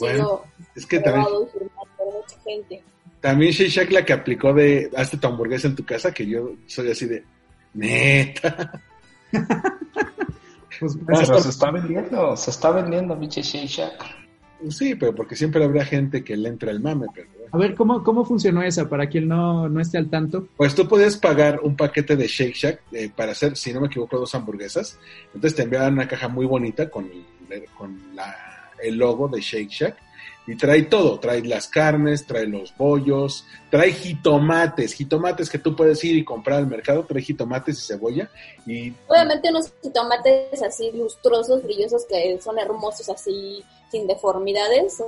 bueno, 0.00 0.42
es 0.74 0.86
que 0.86 0.98
también, 0.98 1.26
también 3.20 3.52
Shake 3.52 3.70
Shack 3.70 3.90
la 3.92 4.04
que 4.04 4.12
aplicó 4.12 4.52
de 4.52 4.90
hazte 4.96 5.18
tu 5.18 5.26
hamburguesa 5.26 5.68
en 5.68 5.76
tu 5.76 5.84
casa, 5.84 6.12
que 6.12 6.26
yo 6.26 6.54
soy 6.66 6.90
así 6.90 7.06
de 7.06 7.24
neta. 7.74 8.82
pues, 10.80 10.98
pero 11.06 11.40
se 11.40 11.48
está 11.50 11.70
vendiendo, 11.70 12.36
se 12.36 12.50
está 12.50 12.70
vendiendo, 12.70 13.18
pinche 13.18 13.42
Shake 13.42 13.68
Shack. 13.68 14.20
Sí, 14.68 14.94
pero 14.94 15.14
porque 15.14 15.36
siempre 15.36 15.64
habrá 15.64 15.84
gente 15.84 16.22
que 16.22 16.36
le 16.36 16.48
entra 16.48 16.70
el 16.70 16.80
mame. 16.80 17.06
Pero... 17.14 17.28
A 17.52 17.56
ver, 17.56 17.74
¿cómo, 17.74 18.02
¿cómo 18.02 18.24
funcionó 18.24 18.62
esa 18.62 18.88
para 18.88 19.08
quien 19.08 19.26
no, 19.26 19.68
no 19.68 19.80
esté 19.80 19.96
al 19.96 20.10
tanto? 20.10 20.48
Pues 20.56 20.74
tú 20.74 20.86
podías 20.86 21.16
pagar 21.16 21.60
un 21.62 21.76
paquete 21.76 22.14
de 22.16 22.26
Shake 22.26 22.54
Shack 22.54 22.80
eh, 22.92 23.10
para 23.14 23.32
hacer, 23.32 23.56
si 23.56 23.72
no 23.72 23.80
me 23.80 23.86
equivoco, 23.86 24.18
dos 24.18 24.34
hamburguesas. 24.34 24.98
Entonces 25.34 25.56
te 25.56 25.62
enviaban 25.62 25.94
una 25.94 26.06
caja 26.06 26.28
muy 26.28 26.46
bonita 26.46 26.90
con, 26.90 27.08
con 27.76 28.14
la, 28.14 28.36
el 28.82 28.96
logo 28.96 29.28
de 29.28 29.40
Shake 29.40 29.70
Shack. 29.70 29.96
Y 30.50 30.56
trae 30.56 30.82
todo, 30.82 31.20
trae 31.20 31.42
las 31.42 31.68
carnes, 31.68 32.26
trae 32.26 32.44
los 32.44 32.76
bollos, 32.76 33.46
trae 33.70 33.92
jitomates, 33.92 34.94
jitomates 34.94 35.48
que 35.48 35.60
tú 35.60 35.76
puedes 35.76 36.02
ir 36.02 36.16
y 36.16 36.24
comprar 36.24 36.58
al 36.58 36.66
mercado, 36.66 37.04
trae 37.04 37.22
jitomates 37.22 37.78
y 37.78 37.86
cebolla. 37.86 38.28
Y... 38.66 38.92
Obviamente 39.06 39.48
unos 39.50 39.72
jitomates 39.80 40.60
así 40.60 40.90
lustrosos, 40.90 41.62
brillosos, 41.62 42.04
que 42.04 42.40
son 42.40 42.58
hermosos 42.58 43.08
así 43.10 43.62
sin 43.92 44.08
deformidades, 44.08 45.00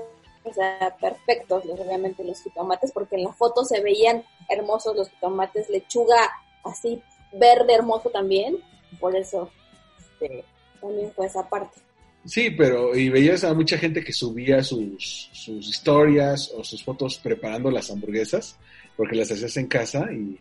o 0.44 0.52
sea, 0.52 0.96
perfectos, 1.00 1.64
obviamente 1.64 2.22
los 2.22 2.40
jitomates, 2.40 2.92
porque 2.92 3.16
en 3.16 3.24
la 3.24 3.32
foto 3.32 3.64
se 3.64 3.80
veían 3.80 4.24
hermosos 4.48 4.94
los 4.94 5.10
jitomates, 5.10 5.68
lechuga 5.70 6.30
así 6.62 7.02
verde 7.32 7.74
hermoso 7.74 8.10
también, 8.10 8.62
por 9.00 9.16
eso 9.16 9.50
este, 9.98 10.44
también 10.80 11.10
fue 11.16 11.26
esa 11.26 11.48
parte. 11.48 11.80
Sí, 12.24 12.50
pero 12.50 12.96
y 12.96 13.08
veías 13.08 13.42
a 13.42 13.52
mucha 13.52 13.76
gente 13.76 14.04
que 14.04 14.12
subía 14.12 14.62
sus, 14.62 15.28
sus 15.32 15.68
historias 15.68 16.52
o 16.54 16.62
sus 16.62 16.82
fotos 16.84 17.18
preparando 17.18 17.70
las 17.70 17.90
hamburguesas, 17.90 18.56
porque 18.96 19.16
las 19.16 19.30
hacías 19.32 19.56
en 19.56 19.66
casa 19.66 20.08
y, 20.12 20.38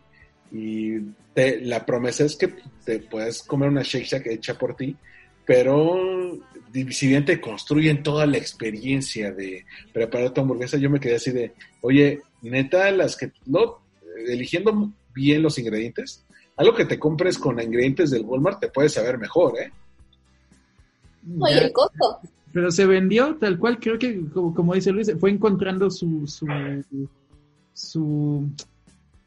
y 0.56 1.00
la 1.34 1.84
promesa 1.84 2.24
es 2.24 2.36
que 2.36 2.54
te 2.84 3.00
puedes 3.00 3.42
comer 3.42 3.68
una 3.70 3.82
Shake 3.82 4.06
Shack 4.06 4.26
hecha 4.28 4.56
por 4.56 4.76
ti, 4.76 4.94
pero 5.44 6.40
si 6.90 7.08
bien 7.08 7.24
te 7.24 7.40
construyen 7.40 8.02
toda 8.02 8.26
la 8.26 8.38
experiencia 8.38 9.32
de 9.32 9.64
preparar 9.92 10.32
tu 10.32 10.40
hamburguesa, 10.40 10.78
yo 10.78 10.88
me 10.88 11.00
quedé 11.00 11.16
así 11.16 11.32
de, 11.32 11.52
oye, 11.80 12.22
neta, 12.42 12.90
las 12.92 13.16
que, 13.16 13.32
no, 13.46 13.80
eligiendo 14.28 14.92
bien 15.14 15.42
los 15.42 15.58
ingredientes, 15.58 16.24
algo 16.56 16.74
que 16.74 16.84
te 16.84 16.98
compres 16.98 17.38
con 17.38 17.60
ingredientes 17.60 18.10
del 18.10 18.24
Walmart 18.24 18.60
te 18.60 18.68
puede 18.68 18.88
saber 18.88 19.18
mejor, 19.18 19.58
¿eh? 19.58 19.72
Oye, 21.40 21.66
el 21.66 21.72
costo. 21.72 22.20
Pero 22.52 22.70
se 22.70 22.86
vendió 22.86 23.36
tal 23.36 23.58
cual, 23.58 23.78
creo 23.78 23.98
que, 23.98 24.24
como, 24.32 24.74
dice 24.74 24.92
Luis, 24.92 25.10
fue 25.18 25.30
encontrando 25.30 25.90
su, 25.90 26.26
su, 26.26 26.46
su, 27.72 28.50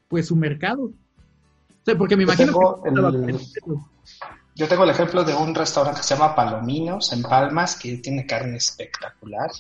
pues 0.08 0.28
su 0.28 0.36
mercado. 0.36 0.84
O 0.84 0.94
sea, 1.84 1.98
porque 1.98 2.16
me 2.16 2.24
imagino 2.24 2.82
que... 2.84 3.36
Yo 4.58 4.70
tengo 4.70 4.86
el 4.86 4.90
ejemplo 4.90 5.24
de 5.24 5.34
un 5.34 5.54
restaurante 5.54 6.00
que 6.00 6.08
se 6.08 6.16
llama 6.16 6.34
Palominos 6.34 7.12
en 7.12 7.24
Palmas, 7.24 7.76
que 7.76 7.98
tiene 7.98 8.26
carne 8.26 8.56
espectacular 8.56 9.52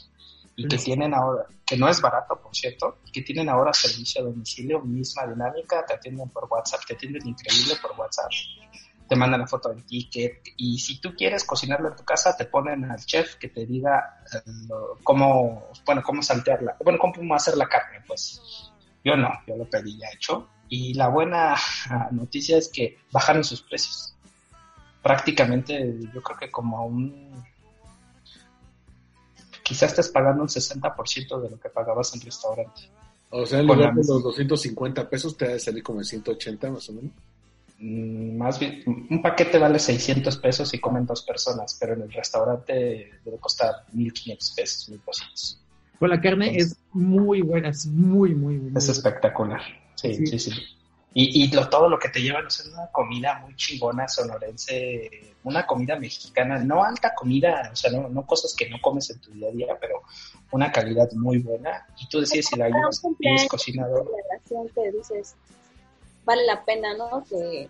y 0.56 0.67
que 0.69 0.78
tienen 0.78 1.13
ahora, 1.13 1.48
que 1.65 1.76
no 1.76 1.89
es 1.89 2.00
barato, 2.00 2.39
por 2.41 2.56
cierto, 2.56 3.00
que 3.12 3.21
tienen 3.21 3.50
ahora 3.50 3.74
servicio 3.74 4.21
a 4.21 4.26
domicilio, 4.26 4.80
misma 4.82 5.28
dinámica, 5.28 5.86
te 5.86 5.95
atienden 5.95 6.30
por 6.30 6.48
WhatsApp, 6.50 6.80
te 6.88 6.93
atienden 6.93 7.28
increíble 7.28 7.74
por 7.82 7.91
WhatsApp, 8.00 8.32
te 9.08 9.15
mandan 9.15 9.41
la 9.41 9.48
foto 9.48 9.70
del 9.70 9.84
ticket 9.84 10.41
y 10.58 10.80
si 10.80 11.00
tú 11.00 11.15
quieres 11.15 11.44
cocinarlo 11.44 11.89
en 11.89 11.96
tu 11.96 12.04
casa, 12.04 12.36
te 12.36 12.46
ponen 12.46 12.86
al 12.86 13.04
chef 13.06 13.36
que 13.36 13.50
te 13.50 13.65
diga 13.65 14.24
eh, 14.34 14.52
cómo, 15.04 15.70
bueno, 15.86 16.02
cómo 16.04 16.22
saltearla, 16.22 16.78
bueno, 16.84 17.00
cómo 17.00 17.36
hacer 17.36 17.58
la 17.58 17.68
carne, 17.68 18.04
pues 18.08 18.72
yo 19.04 19.15
no, 19.15 19.30
yo 19.48 19.56
lo 19.56 19.65
pedí 19.65 19.98
ya 19.98 20.08
hecho 20.13 20.50
y 20.70 20.94
la 20.94 21.08
buena 21.08 21.56
noticia 22.12 22.58
es 22.58 22.70
que 22.70 22.98
bajaron 23.12 23.44
sus 23.44 23.62
precios 23.62 24.15
prácticamente 25.06 25.94
yo 26.12 26.20
creo 26.24 26.36
que 26.36 26.50
como 26.50 26.84
un... 26.84 27.32
Quizás 29.62 29.91
estés 29.91 30.10
pagando 30.10 30.41
un 30.41 30.50
60% 30.50 31.41
de 31.41 31.50
lo 31.52 31.60
que 31.60 31.70
pagabas 31.70 32.15
en 32.15 32.22
restaurante. 32.22 32.89
O 33.30 33.46
sea, 33.46 33.60
en 33.60 33.68
lugar 33.68 33.94
de 33.94 33.98
los 33.98 34.24
250 34.24 35.08
pesos 35.08 35.38
te 35.38 35.54
a 35.54 35.60
salir 35.60 35.84
como 35.84 36.00
en 36.00 36.06
180 36.06 36.72
más 36.72 36.89
o 36.89 36.94
menos. 36.94 37.12
Mm, 37.79 38.38
más 38.38 38.59
bien, 38.59 38.83
un 38.85 39.21
paquete 39.21 39.57
vale 39.57 39.79
600 39.79 40.38
pesos 40.38 40.73
y 40.73 40.79
comen 40.79 41.05
dos 41.05 41.23
personas, 41.23 41.77
pero 41.79 41.93
en 41.93 42.03
el 42.03 42.11
restaurante 42.11 43.11
debe 43.23 43.38
costar 43.39 43.85
1500 43.91 44.51
pesos, 44.51 44.89
1200. 44.89 45.61
Pues 45.99 46.09
la 46.09 46.21
carne 46.21 46.57
es 46.57 46.77
muy 46.93 47.41
buena, 47.41 47.69
es 47.69 47.85
muy, 47.85 48.35
muy, 48.35 48.57
muy. 48.57 48.77
Es 48.77 48.89
espectacular. 48.89 49.61
Sí, 49.95 50.25
sí, 50.25 50.39
sí. 50.39 50.51
Y, 51.17 51.43
y 51.43 51.51
lo, 51.51 51.69
todo 51.69 51.88
lo 51.88 51.97
que 51.97 52.09
te 52.09 52.21
llevan 52.21 52.47
es 52.47 52.65
una 52.65 52.88
comida 52.91 53.39
muy 53.39 53.55
chingona 53.55 54.05
sonorense, 54.05 55.33
una 55.45 55.65
comida 55.65 55.97
mexicana, 55.97 56.59
no 56.59 56.83
alta 56.83 57.15
comida, 57.15 57.69
o 57.71 57.75
sea, 57.75 57.89
no, 57.89 58.09
no 58.09 58.25
cosas 58.25 58.53
que 58.53 58.69
no 58.69 58.81
comes 58.81 59.09
en 59.09 59.21
tu 59.21 59.31
día 59.31 59.47
a 59.47 59.51
día, 59.51 59.77
pero 59.79 60.01
una 60.51 60.73
calidad 60.73 61.09
muy 61.13 61.38
buena. 61.38 61.88
Y 61.97 62.09
tú 62.09 62.19
decides 62.19 62.47
si 62.47 62.57
la 62.57 62.67
llevas 62.67 63.01
es 63.21 63.47
cocinador. 63.47 64.11
Que 64.75 64.91
dices, 64.91 65.35
vale 66.25 66.45
la 66.45 66.65
pena, 66.65 66.95
¿no? 66.97 67.23
Que, 67.29 67.69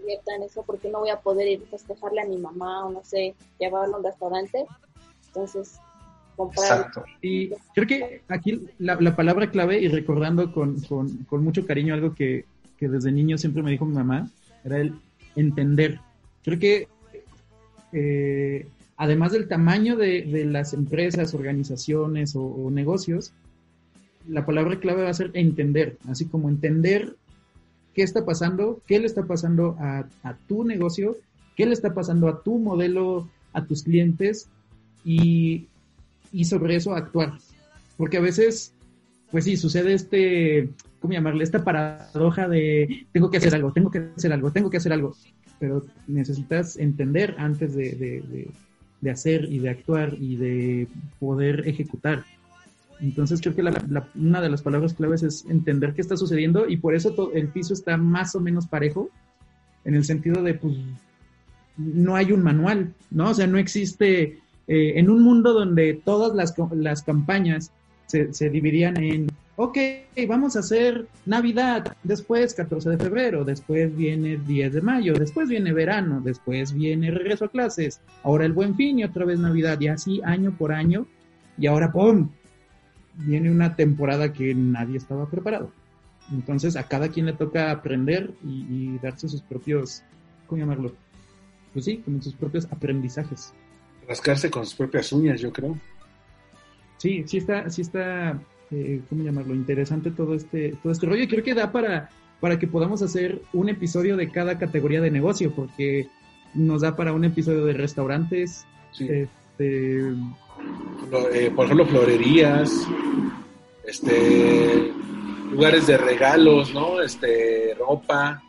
inviertan 0.00 0.42
eso, 0.42 0.62
porque 0.62 0.88
no 0.88 1.00
voy 1.00 1.10
a 1.10 1.20
poder 1.20 1.48
ir 1.48 1.62
a 1.66 1.70
festejarle 1.70 2.20
a 2.20 2.26
mi 2.26 2.36
mamá 2.36 2.86
o 2.86 2.90
no 2.90 3.04
sé, 3.04 3.34
llevarlo 3.58 3.96
a 3.96 3.98
un 3.98 4.04
restaurante. 4.04 4.66
Entonces, 5.28 5.80
comprar. 6.36 6.64
Exacto. 6.64 7.04
Y 7.20 7.50
creo 7.74 7.86
que 7.86 8.22
aquí 8.28 8.68
la, 8.78 8.96
la 9.00 9.16
palabra 9.16 9.50
clave, 9.50 9.80
y 9.80 9.88
recordando 9.88 10.52
con, 10.52 10.80
con, 10.82 11.24
con 11.24 11.42
mucho 11.42 11.66
cariño 11.66 11.94
algo 11.94 12.14
que 12.14 12.44
que 12.76 12.88
desde 12.88 13.12
niño 13.12 13.38
siempre 13.38 13.62
me 13.62 13.70
dijo 13.70 13.84
mi 13.84 13.94
mamá, 13.94 14.30
era 14.64 14.78
el 14.78 14.94
entender. 15.34 16.00
Creo 16.44 16.58
que 16.58 16.88
eh, 17.92 18.66
además 18.96 19.32
del 19.32 19.48
tamaño 19.48 19.96
de, 19.96 20.44
las 20.46 20.72
empresas, 20.74 21.34
organizaciones 21.34 22.34
o, 22.36 22.70
negocios, 22.70 23.32
la 24.28 24.44
palabra 24.44 24.80
clave 24.80 25.04
va 25.04 25.10
a 25.10 25.14
ser 25.14 25.30
entender, 25.34 25.98
así 26.08 26.26
como 26.26 26.48
entender 26.48 27.16
qué 27.96 28.02
está 28.02 28.24
pasando, 28.24 28.80
qué 28.86 29.00
le 29.00 29.06
está 29.06 29.24
pasando 29.24 29.76
a, 29.80 30.06
tu 30.46 30.62
negocio, 30.62 31.16
qué 31.56 31.66
le 31.66 31.72
está 31.72 31.94
pasando 31.94 32.28
a 32.28 32.42
tu 32.42 32.58
modelo, 32.58 33.28
a 33.52 33.64
tus 33.64 33.82
clientes 33.82 34.48
y, 35.04 35.66
y 36.30 36.44
sobre 36.44 36.76
eso 36.76 36.94
actuar. 36.94 37.32
Porque 37.96 38.18
a 38.18 38.20
veces, 38.20 38.72
pues 39.32 39.44
sí, 39.44 39.56
sucede 39.56 39.94
este 39.94 40.68
¿cómo 41.00 41.14
llamarle? 41.14 41.44
Esta 41.44 41.64
paradoja 41.64 42.48
de 42.48 43.06
tengo 43.12 43.30
que 43.30 43.38
hacer 43.38 43.54
algo, 43.54 43.72
tengo 43.72 43.90
que 43.90 44.10
hacer 44.16 44.32
algo, 44.32 44.50
tengo 44.50 44.70
que 44.70 44.76
hacer 44.76 44.92
algo. 44.92 45.14
Pero 45.58 45.84
necesitas 46.06 46.76
entender 46.76 47.34
antes 47.38 47.74
de, 47.74 48.50
hacer 49.10 49.44
y 49.50 49.60
de 49.60 49.70
actuar 49.70 50.14
y 50.20 50.36
de 50.36 50.88
poder 51.18 51.66
ejecutar. 51.68 52.24
Entonces 53.00 53.40
creo 53.40 53.54
que 53.54 53.62
una 54.14 54.40
de 54.40 54.48
las 54.48 54.62
palabras 54.62 54.94
claves 54.94 55.22
es 55.22 55.44
entender 55.46 55.94
qué 55.94 56.00
está 56.00 56.16
sucediendo 56.16 56.68
y 56.68 56.78
por 56.78 56.94
eso 56.94 57.30
el 57.34 57.48
piso 57.48 57.74
está 57.74 57.96
más 57.96 58.34
o 58.34 58.40
menos 58.40 58.66
parejo 58.66 59.10
en 59.84 59.94
el 59.94 60.04
sentido 60.04 60.42
de 60.42 60.54
pues 60.54 60.76
no 61.76 62.16
hay 62.16 62.32
un 62.32 62.42
manual, 62.42 62.94
¿no? 63.10 63.30
O 63.30 63.34
sea, 63.34 63.46
no 63.46 63.58
existe 63.58 64.40
eh, 64.66 64.92
en 64.96 65.10
un 65.10 65.22
mundo 65.22 65.52
donde 65.52 66.00
todas 66.04 66.34
las, 66.34 66.54
las 66.74 67.02
campañas 67.02 67.70
se, 68.06 68.32
se 68.32 68.48
dividían 68.50 68.96
en 68.96 69.28
ok, 69.56 69.78
vamos 70.28 70.54
a 70.56 70.60
hacer 70.60 71.06
Navidad, 71.24 71.96
después 72.02 72.54
14 72.54 72.90
de 72.90 72.98
febrero, 72.98 73.44
después 73.44 73.94
viene 73.96 74.36
10 74.36 74.74
de 74.74 74.82
mayo, 74.82 75.14
después 75.14 75.48
viene 75.48 75.72
verano, 75.72 76.20
después 76.22 76.74
viene 76.74 77.10
regreso 77.10 77.46
a 77.46 77.50
clases, 77.50 78.00
ahora 78.22 78.44
el 78.44 78.52
buen 78.52 78.76
fin 78.76 78.98
y 78.98 79.04
otra 79.04 79.24
vez 79.24 79.40
Navidad, 79.40 79.80
y 79.80 79.88
así 79.88 80.20
año 80.24 80.54
por 80.56 80.72
año, 80.72 81.06
y 81.58 81.66
ahora 81.66 81.90
¡pum! 81.90 82.28
Viene 83.16 83.50
una 83.50 83.76
temporada 83.76 84.32
que 84.32 84.54
nadie 84.54 84.98
estaba 84.98 85.28
preparado. 85.28 85.70
Entonces 86.32 86.76
a 86.76 86.88
cada 86.88 87.08
quien 87.08 87.26
le 87.26 87.32
toca 87.32 87.70
aprender 87.70 88.32
y, 88.44 88.98
darse 88.98 89.28
sus 89.28 89.42
propios, 89.42 90.02
¿cómo 90.46 90.60
llamarlo? 90.60 90.92
Pues 91.72 91.84
sí, 91.84 91.98
como 91.98 92.20
sus 92.20 92.34
propios 92.34 92.66
aprendizajes. 92.70 93.52
Rascarse 94.08 94.50
con 94.50 94.64
sus 94.64 94.74
propias 94.74 95.12
uñas, 95.12 95.40
yo 95.40 95.52
creo. 95.52 95.76
Sí, 96.98 97.24
sí 97.26 97.38
está, 97.38 97.68
sí 97.70 97.82
está 97.82 98.40
eh, 98.70 99.00
¿cómo 99.08 99.22
llamarlo? 99.22 99.54
Interesante 99.54 100.10
todo 100.10 100.34
este, 100.34 100.74
todo 100.82 100.92
este 100.92 101.06
rollo. 101.06 101.22
Y 101.22 101.28
creo 101.28 101.44
que 101.44 101.54
da 101.54 101.70
para, 101.70 102.10
para 102.40 102.58
que 102.58 102.66
podamos 102.66 103.02
hacer 103.02 103.40
un 103.52 103.68
episodio 103.68 104.16
de 104.16 104.30
cada 104.30 104.58
categoría 104.58 105.00
de 105.00 105.10
negocio, 105.10 105.52
porque 105.54 106.08
nos 106.54 106.82
da 106.82 106.96
para 106.96 107.12
un 107.12 107.24
episodio 107.24 107.64
de 107.64 107.74
restaurantes. 107.74 108.66
Sí. 108.92 109.08
Este, 109.08 110.14
eh, 111.32 111.50
por 111.54 111.66
ejemplo, 111.66 111.86
florerías, 111.86 112.70
este, 113.84 114.92
lugares 115.50 115.86
de 115.86 115.96
regalos, 115.96 116.72
¿no? 116.72 117.00
Este, 117.00 117.74
ropa. 117.74 118.42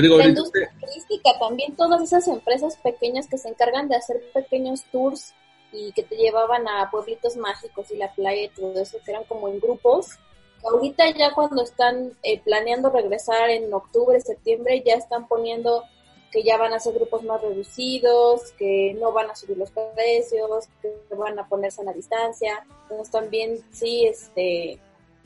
Digo, 0.00 0.18
La 0.18 0.28
industria 0.28 0.70
turística 0.78 1.30
también, 1.38 1.74
todas 1.74 2.02
esas 2.02 2.28
empresas 2.28 2.76
pequeñas 2.76 3.26
que 3.26 3.38
se 3.38 3.48
encargan 3.48 3.88
de 3.88 3.96
hacer 3.96 4.22
pequeños 4.34 4.84
tours 4.92 5.32
y 5.72 5.92
que 5.92 6.02
te 6.02 6.16
llevaban 6.16 6.68
a 6.68 6.90
pueblitos 6.90 7.36
mágicos 7.36 7.90
y 7.90 7.96
la 7.96 8.12
playa 8.12 8.44
y 8.44 8.48
todo 8.48 8.78
eso, 8.80 8.98
que 9.04 9.10
eran 9.10 9.24
como 9.24 9.48
en 9.48 9.60
grupos. 9.60 10.18
Ahorita 10.64 11.04
ya 11.16 11.32
cuando 11.32 11.62
están 11.62 12.12
eh, 12.22 12.40
planeando 12.40 12.90
regresar 12.90 13.48
en 13.48 13.72
octubre, 13.72 14.20
septiembre, 14.20 14.82
ya 14.84 14.94
están 14.94 15.26
poniendo 15.26 15.84
que 16.30 16.42
ya 16.42 16.58
van 16.58 16.72
a 16.72 16.80
ser 16.80 16.94
grupos 16.94 17.22
más 17.24 17.40
reducidos, 17.40 18.52
que 18.58 18.96
no 19.00 19.12
van 19.12 19.30
a 19.30 19.36
subir 19.36 19.56
los 19.56 19.70
precios, 19.70 20.68
que 20.82 21.14
van 21.14 21.38
a 21.38 21.48
ponerse 21.48 21.80
a 21.80 21.84
la 21.84 21.92
distancia. 21.92 22.64
Entonces 22.82 23.10
también 23.10 23.58
sí, 23.72 24.06
este, 24.06 24.78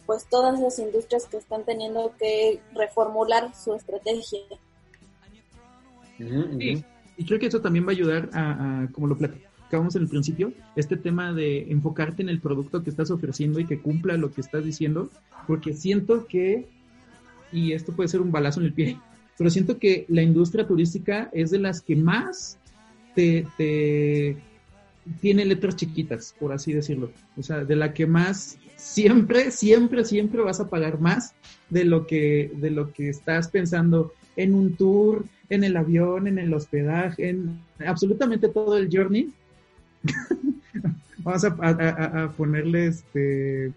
pues 0.07 0.27
todas 0.27 0.59
esas 0.59 0.79
industrias 0.79 1.27
que 1.27 1.39
están 1.39 1.65
teniendo 1.65 2.13
que 2.19 2.61
reformular 2.75 3.55
su 3.55 3.75
estrategia. 3.75 4.41
Sí. 6.19 6.85
Y 7.17 7.27
creo 7.27 7.39
que 7.39 7.47
eso 7.47 7.61
también 7.61 7.85
va 7.85 7.91
a 7.91 7.93
ayudar 7.93 8.31
a, 8.33 8.83
a, 8.83 8.93
como 8.93 9.09
lo 9.09 9.19
platicábamos 9.19 9.97
en 9.97 10.03
el 10.03 10.09
principio, 10.09 10.53
este 10.77 10.97
tema 10.97 11.33
de 11.33 11.71
enfocarte 11.71 12.23
en 12.23 12.29
el 12.29 12.41
producto 12.41 12.83
que 12.83 12.91
estás 12.91 13.11
ofreciendo 13.11 13.59
y 13.59 13.67
que 13.67 13.81
cumpla 13.81 14.17
lo 14.17 14.33
que 14.33 14.41
estás 14.41 14.65
diciendo, 14.65 15.11
porque 15.47 15.73
siento 15.73 16.27
que, 16.27 16.69
y 17.51 17.73
esto 17.73 17.93
puede 17.93 18.09
ser 18.09 18.21
un 18.21 18.33
balazo 18.33 18.61
en 18.61 18.67
el 18.67 18.73
pie, 18.73 18.99
pero 19.39 19.51
siento 19.51 19.79
que 19.79 20.05
la 20.09 20.23
industria 20.23 20.67
turística 20.67 21.31
es 21.33 21.51
de 21.51 21.59
las 21.59 21.81
que 21.81 21.97
más 21.97 22.59
te, 23.15 23.47
te 23.57 24.37
tiene 25.21 25.45
letras 25.45 25.77
chiquitas, 25.77 26.35
por 26.39 26.53
así 26.53 26.73
decirlo. 26.73 27.11
O 27.37 27.43
sea, 27.43 27.65
de 27.65 27.77
la 27.77 27.93
que 27.93 28.07
más 28.07 28.59
siempre, 28.77 29.51
siempre, 29.51 30.05
siempre 30.05 30.43
vas 30.43 30.61
a 30.61 30.69
pagar 30.69 31.01
más 31.01 31.35
de 31.71 31.85
lo 31.85 32.07
que, 32.07 32.53
de 32.57 32.71
lo 32.71 32.93
que 32.93 33.09
estás 33.09 33.49
pensando 33.49 34.13
en 34.37 34.55
un 34.55 34.75
tour, 34.75 35.25
en 35.49 35.65
el 35.65 35.77
avión, 35.77 36.27
en 36.27 36.39
el 36.39 36.53
hospedaje, 36.53 37.29
en 37.29 37.61
absolutamente 37.87 38.49
todo 38.49 38.77
el 38.77 38.89
journey. 38.93 39.33
Vamos 41.19 41.45
a, 41.45 42.33
ponerle 42.37 42.87
este 42.89 43.73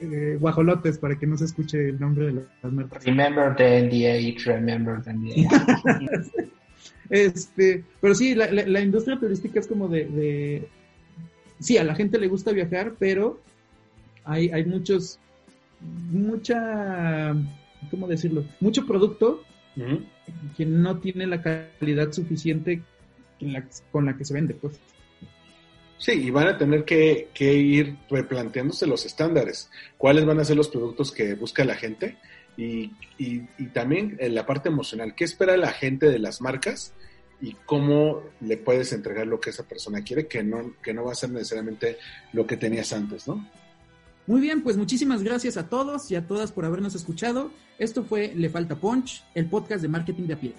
eh, 0.00 0.36
guajolotes 0.40 0.98
para 0.98 1.18
que 1.18 1.26
no 1.26 1.36
se 1.36 1.44
escuche 1.46 1.88
el 1.90 1.98
nombre 2.00 2.26
de 2.26 2.32
las 2.62 2.72
marcas. 2.72 3.04
Remember 3.04 3.54
the 3.56 3.82
NDA, 3.82 4.44
remember 4.44 5.02
the 5.02 5.12
NDA. 5.12 5.48
Este, 7.10 7.84
pero 8.02 8.14
sí, 8.14 8.34
la, 8.34 8.50
la- 8.52 8.66
la 8.66 8.80
industria 8.82 9.18
turística 9.18 9.58
es 9.60 9.66
como 9.66 9.88
de, 9.88 10.04
de- 10.04 10.68
sí, 11.58 11.78
a 11.78 11.84
la 11.84 11.94
gente 11.94 12.18
le 12.18 12.28
gusta 12.28 12.52
viajar, 12.52 12.94
pero 12.98 13.40
hay, 14.24 14.50
hay 14.50 14.66
muchos, 14.66 15.18
mucha, 16.10 17.34
¿cómo 17.90 18.06
decirlo? 18.08 18.44
Mucho 18.60 18.86
producto 18.86 19.42
que 20.56 20.66
no 20.66 20.98
tiene 20.98 21.26
la 21.26 21.40
calidad 21.40 22.12
suficiente 22.12 22.82
la- 23.40 23.64
con 23.90 24.04
la 24.04 24.16
que 24.16 24.24
se 24.26 24.34
vende, 24.34 24.52
pues. 24.54 24.78
Sí, 25.98 26.12
y 26.12 26.30
van 26.30 26.46
a 26.46 26.56
tener 26.56 26.84
que, 26.84 27.28
que 27.34 27.54
ir 27.54 27.98
replanteándose 28.08 28.86
los 28.86 29.04
estándares, 29.04 29.68
cuáles 29.96 30.24
van 30.24 30.38
a 30.38 30.44
ser 30.44 30.56
los 30.56 30.68
productos 30.68 31.10
que 31.10 31.34
busca 31.34 31.64
la 31.64 31.74
gente 31.74 32.16
y, 32.58 32.90
también 33.72 34.16
en 34.18 34.34
la 34.34 34.44
parte 34.44 34.68
emocional, 34.68 35.14
qué 35.14 35.24
espera 35.24 35.56
la 35.56 35.70
gente 35.70 36.08
de 36.08 36.18
las 36.18 36.40
marcas 36.40 36.92
y 37.40 37.54
cómo 37.66 38.22
le 38.40 38.56
puedes 38.56 38.92
entregar 38.92 39.26
lo 39.28 39.40
que 39.40 39.50
esa 39.50 39.62
persona 39.62 40.02
quiere, 40.02 40.26
que 40.26 40.42
no, 40.42 40.74
que 40.82 40.92
no 40.92 41.04
va 41.04 41.12
a 41.12 41.14
ser 41.14 41.30
necesariamente 41.30 41.98
lo 42.32 42.46
que 42.46 42.56
tenías 42.56 42.92
antes, 42.92 43.28
¿no? 43.28 43.48
Muy 44.26 44.40
bien, 44.40 44.62
pues 44.62 44.76
muchísimas 44.76 45.22
gracias 45.22 45.56
a 45.56 45.68
todos 45.68 46.10
y 46.10 46.16
a 46.16 46.26
todas 46.26 46.52
por 46.52 46.64
habernos 46.64 46.94
escuchado. 46.94 47.50
Esto 47.78 48.02
fue 48.02 48.32
Le 48.34 48.50
Falta 48.50 48.74
Punch, 48.74 49.24
el 49.34 49.46
podcast 49.46 49.80
de 49.80 49.88
marketing 49.88 50.24
de 50.24 50.34
a 50.34 50.40
pie. 50.40 50.52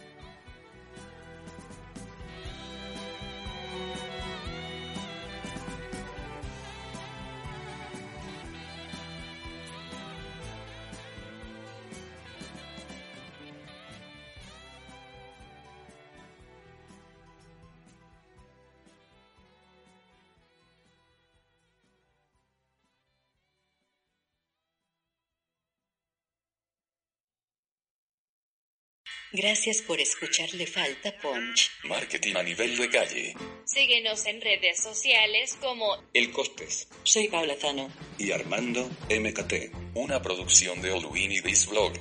Gracias 29.32 29.84
por 29.84 30.02
escuchar 30.02 30.52
Le 30.56 30.66
Falta 30.66 31.16
Punch. 31.22 31.70
Marketing 31.84 32.36
a 32.36 32.42
nivel 32.42 32.76
de 32.78 32.90
calle. 32.90 33.36
Síguenos 33.64 34.26
en 34.26 34.42
redes 34.42 34.82
sociales 34.82 35.56
como 35.62 36.04
El 36.16 36.32
Costes 36.32 36.88
Soy 37.04 37.28
Paula 37.28 37.56
Zano. 37.56 37.92
y 38.18 38.32
Armando 38.32 38.90
MKT. 39.10 39.72
Una 39.94 40.20
producción 40.22 40.82
de 40.82 40.92
Olwin 40.94 41.32
y 41.32 41.42
This 41.42 41.68
Blog. 41.68 41.94